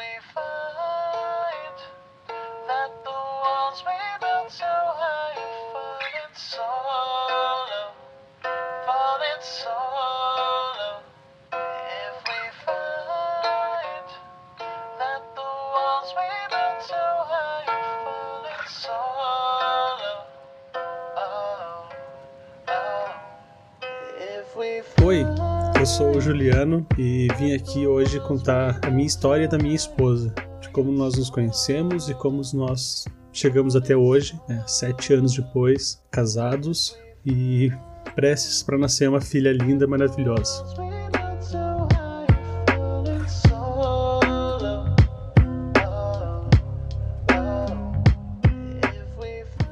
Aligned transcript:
we 0.00 0.06
find 0.34 0.49
sou 26.00 26.16
o 26.16 26.20
Juliano 26.20 26.86
e 26.96 27.28
vim 27.38 27.52
aqui 27.52 27.86
hoje 27.86 28.18
contar 28.20 28.80
a 28.82 28.90
minha 28.90 29.06
história 29.06 29.46
da 29.46 29.58
minha 29.58 29.74
esposa, 29.74 30.32
de 30.58 30.70
como 30.70 30.90
nós 30.90 31.18
nos 31.18 31.28
conhecemos 31.28 32.08
e 32.08 32.14
como 32.14 32.40
nós 32.54 33.04
chegamos 33.30 33.76
até 33.76 33.94
hoje, 33.94 34.40
né, 34.48 34.64
sete 34.66 35.12
anos 35.12 35.34
depois, 35.34 36.02
casados 36.10 36.96
e 37.26 37.70
prestes 38.14 38.62
para 38.62 38.78
nascer 38.78 39.10
uma 39.10 39.20
filha 39.20 39.52
linda, 39.52 39.86
maravilhosa. 39.86 40.64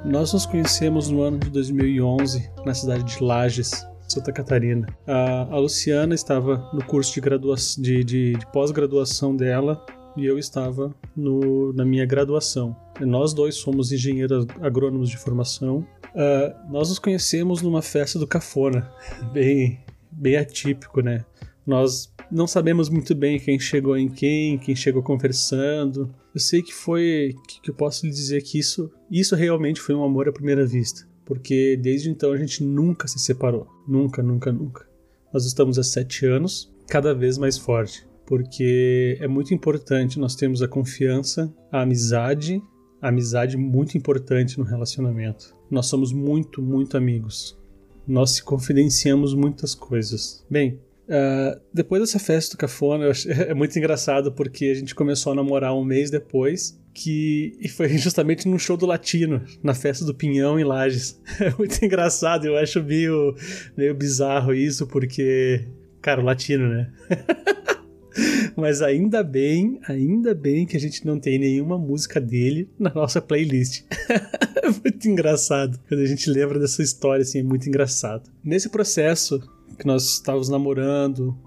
Nós 0.04 0.34
nos 0.34 0.44
conhecemos 0.44 1.08
no 1.08 1.22
ano 1.22 1.38
de 1.38 1.48
2011 1.48 2.50
na 2.66 2.74
cidade 2.74 3.04
de 3.04 3.24
Lages, 3.24 3.87
Santa 4.08 4.32
Catarina. 4.32 4.86
A, 5.06 5.54
a 5.54 5.58
Luciana 5.58 6.14
estava 6.14 6.70
no 6.72 6.84
curso 6.84 7.12
de, 7.14 7.20
de, 7.20 8.04
de, 8.04 8.32
de 8.36 8.46
pós-graduação 8.52 9.36
dela 9.36 9.84
e 10.16 10.26
eu 10.26 10.38
estava 10.38 10.94
no, 11.16 11.72
na 11.72 11.84
minha 11.84 12.04
graduação. 12.04 12.74
Nós 13.00 13.32
dois 13.32 13.54
somos 13.54 13.92
engenheiros 13.92 14.46
agrônomos 14.60 15.10
de 15.10 15.16
formação. 15.16 15.86
Ah, 16.14 16.66
nós 16.68 16.88
nos 16.88 16.98
conhecemos 16.98 17.62
numa 17.62 17.82
festa 17.82 18.18
do 18.18 18.26
Cafona, 18.26 18.90
bem, 19.32 19.78
bem 20.10 20.36
atípico, 20.36 21.00
né? 21.00 21.24
Nós 21.66 22.12
não 22.30 22.46
sabemos 22.46 22.88
muito 22.88 23.14
bem 23.14 23.38
quem 23.38 23.58
chegou 23.58 23.96
em 23.96 24.08
quem, 24.08 24.58
quem 24.58 24.74
chegou 24.74 25.02
conversando. 25.02 26.12
Eu 26.34 26.40
sei 26.40 26.62
que 26.62 26.72
foi 26.72 27.34
que, 27.46 27.60
que 27.60 27.70
eu 27.70 27.74
posso 27.74 28.06
lhe 28.06 28.12
dizer 28.12 28.42
que 28.42 28.58
isso, 28.58 28.90
isso 29.10 29.36
realmente 29.36 29.80
foi 29.80 29.94
um 29.94 30.02
amor 30.02 30.28
à 30.28 30.32
primeira 30.32 30.66
vista, 30.66 31.06
porque 31.28 31.76
desde 31.76 32.08
então 32.08 32.32
a 32.32 32.38
gente 32.38 32.64
nunca 32.64 33.06
se 33.06 33.18
separou, 33.18 33.68
nunca, 33.86 34.22
nunca, 34.22 34.50
nunca. 34.50 34.88
Nós 35.30 35.44
estamos 35.44 35.78
há 35.78 35.82
sete 35.82 36.24
anos, 36.24 36.74
cada 36.88 37.14
vez 37.14 37.36
mais 37.36 37.58
forte, 37.58 38.08
porque 38.24 39.18
é 39.20 39.28
muito 39.28 39.52
importante 39.52 40.18
nós 40.18 40.34
termos 40.34 40.62
a 40.62 40.68
confiança, 40.68 41.54
a 41.70 41.82
amizade, 41.82 42.62
a 43.02 43.08
amizade 43.08 43.58
muito 43.58 43.94
importante 43.98 44.58
no 44.58 44.64
relacionamento. 44.64 45.54
Nós 45.70 45.84
somos 45.84 46.14
muito, 46.14 46.62
muito 46.62 46.96
amigos. 46.96 47.58
Nós 48.06 48.30
se 48.30 48.42
confidenciamos 48.42 49.34
muitas 49.34 49.74
coisas. 49.74 50.42
Bem, 50.50 50.80
Uh, 51.08 51.58
depois 51.72 52.02
dessa 52.02 52.18
festa 52.18 52.54
do 52.54 52.58
Cafona, 52.58 53.06
é 53.48 53.54
muito 53.54 53.78
engraçado 53.78 54.30
porque 54.30 54.66
a 54.66 54.74
gente 54.74 54.94
começou 54.94 55.32
a 55.32 55.36
namorar 55.36 55.74
um 55.74 55.82
mês 55.82 56.10
depois, 56.10 56.78
que 56.98 57.56
e 57.60 57.68
foi 57.68 57.88
justamente 57.96 58.48
num 58.48 58.58
show 58.58 58.76
do 58.76 58.86
Latino, 58.86 59.42
na 59.62 59.74
festa 59.74 60.04
do 60.04 60.14
Pinhão 60.14 60.58
em 60.58 60.64
Lages. 60.64 61.20
É 61.40 61.54
muito 61.56 61.84
engraçado, 61.84 62.46
eu 62.46 62.56
acho 62.56 62.82
meio, 62.82 63.34
meio 63.76 63.94
bizarro 63.94 64.52
isso, 64.52 64.86
porque, 64.86 65.64
cara, 66.02 66.20
o 66.20 66.24
Latino, 66.24 66.68
né? 66.68 66.92
Mas 68.56 68.82
ainda 68.82 69.22
bem, 69.22 69.78
ainda 69.86 70.34
bem 70.34 70.66
que 70.66 70.76
a 70.76 70.80
gente 70.80 71.06
não 71.06 71.20
tem 71.20 71.38
nenhuma 71.38 71.78
música 71.78 72.20
dele 72.20 72.68
na 72.76 72.92
nossa 72.92 73.20
playlist. 73.22 73.84
é 74.10 74.68
muito 74.68 75.08
engraçado. 75.08 75.78
Quando 75.88 76.00
a 76.00 76.06
gente 76.06 76.28
lembra 76.28 76.58
dessa 76.58 76.82
história, 76.82 77.22
assim, 77.22 77.38
é 77.38 77.42
muito 77.44 77.68
engraçado. 77.68 78.28
Nesse 78.42 78.68
processo 78.68 79.40
que 79.78 79.86
nós 79.86 80.14
estávamos 80.14 80.48
namorando, 80.48 81.38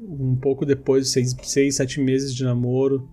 um 0.00 0.36
pouco 0.36 0.64
depois 0.64 1.04
de 1.04 1.10
seis, 1.10 1.36
seis 1.42 1.76
sete 1.76 2.00
meses 2.00 2.34
de 2.34 2.42
namoro, 2.44 3.06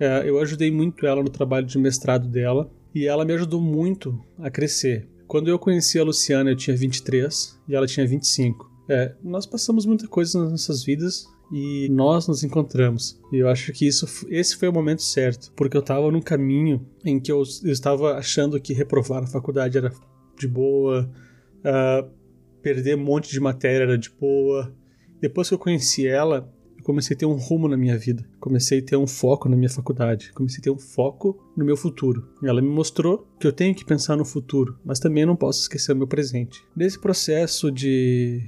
é, 0.00 0.28
eu 0.28 0.38
ajudei 0.40 0.70
muito 0.70 1.06
ela 1.06 1.22
no 1.22 1.28
trabalho 1.28 1.66
de 1.66 1.78
mestrado 1.78 2.26
dela 2.26 2.70
e 2.94 3.06
ela 3.06 3.24
me 3.24 3.34
ajudou 3.34 3.60
muito 3.60 4.18
a 4.38 4.50
crescer. 4.50 5.06
Quando 5.28 5.48
eu 5.48 5.58
conheci 5.58 5.98
a 5.98 6.02
Luciana, 6.02 6.50
eu 6.50 6.56
tinha 6.56 6.76
23 6.76 7.60
e 7.68 7.74
ela 7.74 7.86
tinha 7.86 8.06
25. 8.06 8.68
É, 8.88 9.14
nós 9.22 9.46
passamos 9.46 9.86
muita 9.86 10.08
coisa 10.08 10.40
nas 10.40 10.50
nossas 10.50 10.82
vidas 10.82 11.24
e 11.52 11.88
nós 11.90 12.26
nos 12.26 12.42
encontramos. 12.42 13.20
E 13.32 13.36
eu 13.36 13.48
acho 13.48 13.72
que 13.72 13.86
isso, 13.86 14.06
esse 14.28 14.56
foi 14.56 14.68
o 14.68 14.72
momento 14.72 15.02
certo, 15.02 15.52
porque 15.54 15.76
eu 15.76 15.80
estava 15.80 16.10
num 16.10 16.20
caminho 16.20 16.84
em 17.04 17.20
que 17.20 17.30
eu, 17.30 17.42
eu 17.62 17.70
estava 17.70 18.14
achando 18.14 18.60
que 18.60 18.72
reprovar 18.72 19.22
a 19.22 19.26
faculdade 19.26 19.78
era 19.78 19.92
de 20.38 20.48
boa, 20.48 21.08
ah, 21.62 22.08
perder 22.62 22.96
um 22.96 23.04
monte 23.04 23.30
de 23.30 23.38
matéria 23.38 23.84
era 23.84 23.98
de 23.98 24.10
boa. 24.10 24.74
Depois 25.20 25.48
que 25.48 25.54
eu 25.54 25.58
conheci 25.58 26.06
ela, 26.06 26.52
comecei 26.90 27.14
a 27.14 27.18
ter 27.18 27.26
um 27.26 27.36
rumo 27.36 27.68
na 27.68 27.76
minha 27.76 27.96
vida. 27.96 28.24
Comecei 28.40 28.80
a 28.80 28.82
ter 28.82 28.96
um 28.96 29.06
foco 29.06 29.48
na 29.48 29.56
minha 29.56 29.70
faculdade. 29.70 30.32
Comecei 30.32 30.58
a 30.58 30.62
ter 30.64 30.70
um 30.70 30.78
foco 30.78 31.40
no 31.56 31.64
meu 31.64 31.76
futuro. 31.76 32.28
E 32.42 32.48
ela 32.48 32.60
me 32.60 32.68
mostrou 32.68 33.28
que 33.38 33.46
eu 33.46 33.52
tenho 33.52 33.74
que 33.74 33.84
pensar 33.84 34.16
no 34.16 34.24
futuro, 34.24 34.76
mas 34.84 34.98
também 34.98 35.24
não 35.24 35.36
posso 35.36 35.60
esquecer 35.60 35.92
o 35.92 35.96
meu 35.96 36.08
presente. 36.08 36.64
Nesse 36.74 36.98
processo 36.98 37.70
de, 37.70 38.42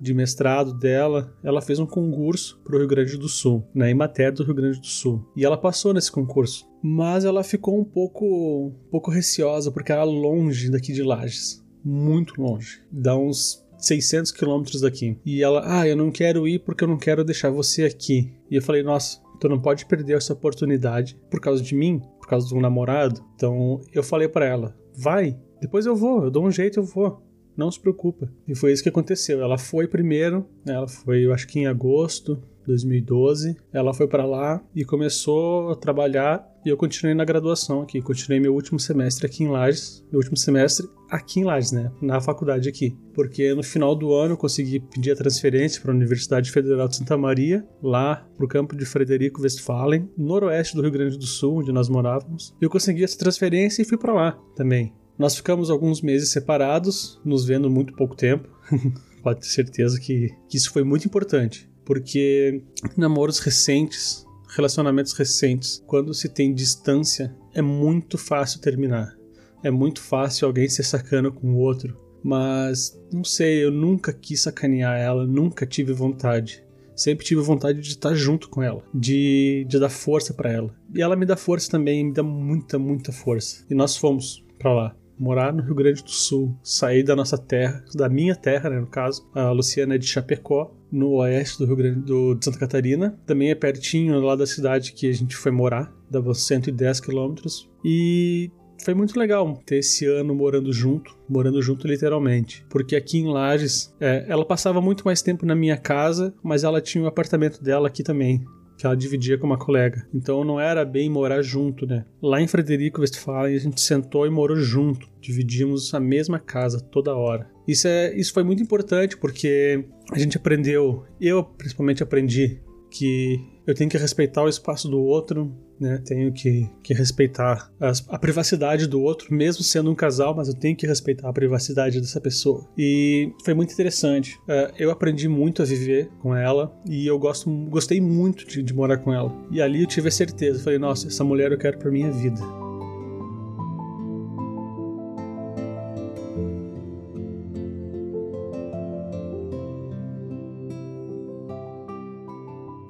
de 0.00 0.14
mestrado 0.14 0.72
dela, 0.72 1.36
ela 1.44 1.60
fez 1.60 1.78
um 1.78 1.86
concurso 1.86 2.58
para 2.64 2.76
o 2.76 2.78
Rio 2.78 2.88
Grande 2.88 3.18
do 3.18 3.28
Sul, 3.28 3.62
na 3.74 3.90
Emater 3.90 4.32
do 4.32 4.42
Rio 4.42 4.54
Grande 4.54 4.80
do 4.80 4.86
Sul. 4.86 5.30
E 5.36 5.44
ela 5.44 5.58
passou 5.58 5.92
nesse 5.92 6.10
concurso. 6.10 6.66
Mas 6.82 7.26
ela 7.26 7.44
ficou 7.44 7.78
um 7.78 7.84
pouco, 7.84 8.68
um 8.68 8.90
pouco 8.90 9.10
receosa, 9.10 9.70
porque 9.70 9.92
era 9.92 10.02
longe 10.02 10.70
daqui 10.70 10.94
de 10.94 11.02
Lages 11.02 11.62
muito 11.84 12.40
longe. 12.40 12.80
Dá 12.90 13.16
uns 13.16 13.61
600 13.82 14.32
quilômetros 14.32 14.80
daqui. 14.80 15.18
E 15.24 15.42
ela, 15.42 15.62
ah, 15.64 15.86
eu 15.86 15.96
não 15.96 16.10
quero 16.10 16.46
ir 16.48 16.60
porque 16.60 16.84
eu 16.84 16.88
não 16.88 16.96
quero 16.96 17.24
deixar 17.24 17.50
você 17.50 17.84
aqui. 17.84 18.32
E 18.50 18.56
eu 18.56 18.62
falei, 18.62 18.82
nossa, 18.82 19.20
tu 19.40 19.48
não 19.48 19.60
pode 19.60 19.84
perder 19.86 20.16
essa 20.16 20.32
oportunidade 20.32 21.18
por 21.30 21.40
causa 21.40 21.62
de 21.62 21.74
mim, 21.74 22.00
por 22.18 22.28
causa 22.28 22.46
de 22.46 22.54
um 22.54 22.60
namorado. 22.60 23.20
Então 23.34 23.80
eu 23.92 24.02
falei 24.02 24.28
para 24.28 24.46
ela, 24.46 24.76
vai, 24.94 25.36
depois 25.60 25.84
eu 25.84 25.96
vou, 25.96 26.24
eu 26.24 26.30
dou 26.30 26.44
um 26.44 26.50
jeito, 26.50 26.78
eu 26.78 26.84
vou. 26.84 27.22
Não 27.56 27.70
se 27.70 27.78
preocupa. 27.78 28.32
E 28.48 28.54
foi 28.54 28.72
isso 28.72 28.82
que 28.82 28.88
aconteceu. 28.88 29.42
Ela 29.42 29.58
foi 29.58 29.86
primeiro, 29.86 30.46
né, 30.64 30.74
ela 30.74 30.88
foi, 30.88 31.26
eu 31.26 31.32
acho 31.34 31.46
que 31.46 31.58
em 31.58 31.66
agosto 31.66 32.42
2012. 32.66 33.56
Ela 33.72 33.92
foi 33.94 34.06
para 34.06 34.24
lá 34.24 34.62
e 34.74 34.84
começou 34.84 35.70
a 35.70 35.76
trabalhar 35.76 36.46
e 36.64 36.68
eu 36.68 36.76
continuei 36.76 37.14
na 37.14 37.24
graduação 37.24 37.82
aqui. 37.82 38.00
Continuei 38.00 38.38
meu 38.38 38.54
último 38.54 38.78
semestre 38.78 39.26
aqui 39.26 39.42
em 39.42 39.48
Lages. 39.48 40.04
Meu 40.12 40.20
último 40.20 40.36
semestre 40.36 40.86
aqui 41.10 41.40
em 41.40 41.44
Lages, 41.44 41.72
né? 41.72 41.90
Na 42.00 42.20
faculdade 42.20 42.68
aqui. 42.68 42.96
Porque 43.12 43.52
no 43.52 43.62
final 43.62 43.96
do 43.96 44.14
ano 44.14 44.34
eu 44.34 44.38
consegui 44.38 44.78
pedir 44.78 45.10
a 45.10 45.16
transferência 45.16 45.82
para 45.82 45.90
a 45.90 45.94
Universidade 45.94 46.52
Federal 46.52 46.86
de 46.86 46.96
Santa 46.96 47.16
Maria, 47.16 47.66
lá 47.82 48.26
pro 48.36 48.46
campo 48.46 48.76
de 48.76 48.84
Frederico 48.84 49.42
Westphalen, 49.42 50.08
noroeste 50.16 50.76
do 50.76 50.82
Rio 50.82 50.92
Grande 50.92 51.18
do 51.18 51.26
Sul, 51.26 51.58
onde 51.58 51.72
nós 51.72 51.88
morávamos. 51.88 52.54
Eu 52.60 52.70
consegui 52.70 53.02
essa 53.02 53.18
transferência 53.18 53.82
e 53.82 53.84
fui 53.84 53.98
para 53.98 54.14
lá 54.14 54.38
também. 54.54 54.92
Nós 55.18 55.34
ficamos 55.36 55.68
alguns 55.68 56.00
meses 56.00 56.30
separados, 56.30 57.20
nos 57.24 57.44
vendo 57.44 57.68
muito 57.68 57.92
pouco 57.94 58.16
tempo. 58.16 58.48
Pode 59.22 59.40
ter 59.40 59.46
certeza 59.46 60.00
que, 60.00 60.30
que 60.48 60.56
isso 60.56 60.72
foi 60.72 60.82
muito 60.82 61.06
importante 61.06 61.71
porque 61.84 62.62
namoros 62.96 63.38
recentes, 63.38 64.26
relacionamentos 64.48 65.12
recentes, 65.12 65.82
quando 65.86 66.12
se 66.14 66.28
tem 66.28 66.54
distância, 66.54 67.34
é 67.54 67.62
muito 67.62 68.18
fácil 68.18 68.60
terminar. 68.60 69.16
É 69.62 69.70
muito 69.70 70.00
fácil 70.00 70.46
alguém 70.46 70.68
ser 70.68 70.82
sacana 70.82 71.30
com 71.30 71.54
o 71.54 71.58
outro. 71.58 71.96
Mas, 72.22 73.00
não 73.12 73.24
sei, 73.24 73.64
eu 73.64 73.70
nunca 73.70 74.12
quis 74.12 74.42
sacanear 74.42 74.98
ela, 74.98 75.26
nunca 75.26 75.66
tive 75.66 75.92
vontade. 75.92 76.64
Sempre 76.94 77.24
tive 77.24 77.40
vontade 77.40 77.80
de 77.80 77.88
estar 77.88 78.14
junto 78.14 78.48
com 78.48 78.62
ela, 78.62 78.84
de, 78.94 79.64
de 79.68 79.78
dar 79.78 79.88
força 79.88 80.32
para 80.34 80.52
ela. 80.52 80.74
E 80.94 81.00
ela 81.00 81.16
me 81.16 81.26
dá 81.26 81.36
força 81.36 81.70
também, 81.70 82.04
me 82.04 82.12
dá 82.12 82.22
muita, 82.22 82.78
muita 82.78 83.10
força. 83.10 83.64
E 83.68 83.74
nós 83.74 83.96
fomos 83.96 84.44
para 84.58 84.72
lá 84.72 84.96
morar 85.18 85.52
no 85.52 85.62
Rio 85.62 85.74
Grande 85.74 86.02
do 86.02 86.10
Sul, 86.10 86.56
sair 86.62 87.02
da 87.02 87.16
nossa 87.16 87.38
terra, 87.38 87.84
da 87.94 88.08
minha 88.08 88.34
terra, 88.34 88.70
né, 88.70 88.80
no 88.80 88.86
caso. 88.86 89.28
A 89.34 89.50
Luciana 89.50 89.94
é 89.94 89.98
de 89.98 90.06
Chapecó, 90.06 90.74
no 90.90 91.14
oeste 91.14 91.58
do 91.58 91.66
Rio 91.66 91.76
Grande 91.76 92.00
do, 92.00 92.34
de 92.34 92.44
Santa 92.44 92.58
Catarina. 92.58 93.18
Também 93.26 93.50
é 93.50 93.54
pertinho 93.54 94.20
lá 94.20 94.36
da 94.36 94.46
cidade 94.46 94.92
que 94.92 95.08
a 95.08 95.12
gente 95.12 95.36
foi 95.36 95.50
morar, 95.50 95.92
dava 96.10 96.34
110 96.34 97.00
quilômetros. 97.00 97.70
E 97.84 98.50
foi 98.84 98.94
muito 98.94 99.18
legal 99.18 99.60
ter 99.64 99.76
esse 99.76 100.06
ano 100.06 100.34
morando 100.34 100.72
junto, 100.72 101.16
morando 101.28 101.62
junto 101.62 101.86
literalmente. 101.86 102.64
Porque 102.68 102.94
aqui 102.94 103.18
em 103.18 103.28
Lages, 103.28 103.94
é, 104.00 104.26
ela 104.28 104.44
passava 104.44 104.80
muito 104.80 105.04
mais 105.04 105.22
tempo 105.22 105.46
na 105.46 105.54
minha 105.54 105.76
casa, 105.76 106.34
mas 106.42 106.64
ela 106.64 106.80
tinha 106.80 107.02
o 107.02 107.04
um 107.06 107.08
apartamento 107.08 107.62
dela 107.62 107.88
aqui 107.88 108.02
também 108.02 108.44
que 108.82 108.86
ela 108.86 108.96
dividia 108.96 109.38
com 109.38 109.46
uma 109.46 109.56
colega. 109.56 110.04
Então 110.12 110.42
não 110.42 110.58
era 110.58 110.84
bem 110.84 111.08
morar 111.08 111.40
junto, 111.40 111.86
né? 111.86 112.04
Lá 112.20 112.40
em 112.40 112.48
Frederico 112.48 113.00
Westphalen 113.00 113.54
a 113.54 113.58
gente 113.58 113.80
sentou 113.80 114.26
e 114.26 114.30
morou 114.30 114.56
junto. 114.56 115.08
Dividimos 115.20 115.94
a 115.94 116.00
mesma 116.00 116.40
casa 116.40 116.80
toda 116.80 117.14
hora. 117.14 117.48
Isso, 117.66 117.86
é, 117.86 118.12
isso 118.16 118.32
foi 118.32 118.42
muito 118.42 118.60
importante 118.60 119.16
porque 119.16 119.84
a 120.10 120.18
gente 120.18 120.36
aprendeu, 120.36 121.04
eu 121.20 121.44
principalmente 121.44 122.02
aprendi 122.02 122.60
que 122.90 123.40
eu 123.66 123.74
tenho 123.74 123.90
que 123.90 123.98
respeitar 123.98 124.42
o 124.42 124.48
espaço 124.48 124.88
do 124.88 125.00
outro, 125.00 125.52
né? 125.78 126.00
Tenho 126.04 126.32
que, 126.32 126.68
que 126.82 126.94
respeitar 126.94 127.70
as, 127.80 128.04
a 128.08 128.18
privacidade 128.18 128.86
do 128.86 129.00
outro, 129.00 129.34
mesmo 129.34 129.62
sendo 129.62 129.90
um 129.90 129.94
casal, 129.94 130.34
mas 130.34 130.48
eu 130.48 130.54
tenho 130.54 130.76
que 130.76 130.86
respeitar 130.86 131.28
a 131.28 131.32
privacidade 131.32 132.00
dessa 132.00 132.20
pessoa. 132.20 132.68
E 132.78 133.32
foi 133.44 133.54
muito 133.54 133.72
interessante. 133.72 134.36
Uh, 134.42 134.72
eu 134.78 134.90
aprendi 134.90 135.28
muito 135.28 135.62
a 135.62 135.64
viver 135.64 136.08
com 136.20 136.34
ela 136.34 136.72
e 136.88 137.06
eu 137.06 137.18
gosto, 137.18 137.50
gostei 137.68 138.00
muito 138.00 138.46
de, 138.46 138.62
de 138.62 138.74
morar 138.74 138.98
com 138.98 139.12
ela. 139.12 139.32
E 139.50 139.60
ali 139.60 139.82
eu 139.82 139.86
tive 139.86 140.08
a 140.08 140.12
certeza, 140.12 140.62
falei, 140.62 140.78
nossa, 140.78 141.08
essa 141.08 141.24
mulher 141.24 141.50
eu 141.52 141.58
quero 141.58 141.78
pra 141.78 141.90
minha 141.90 142.10
vida. 142.10 142.61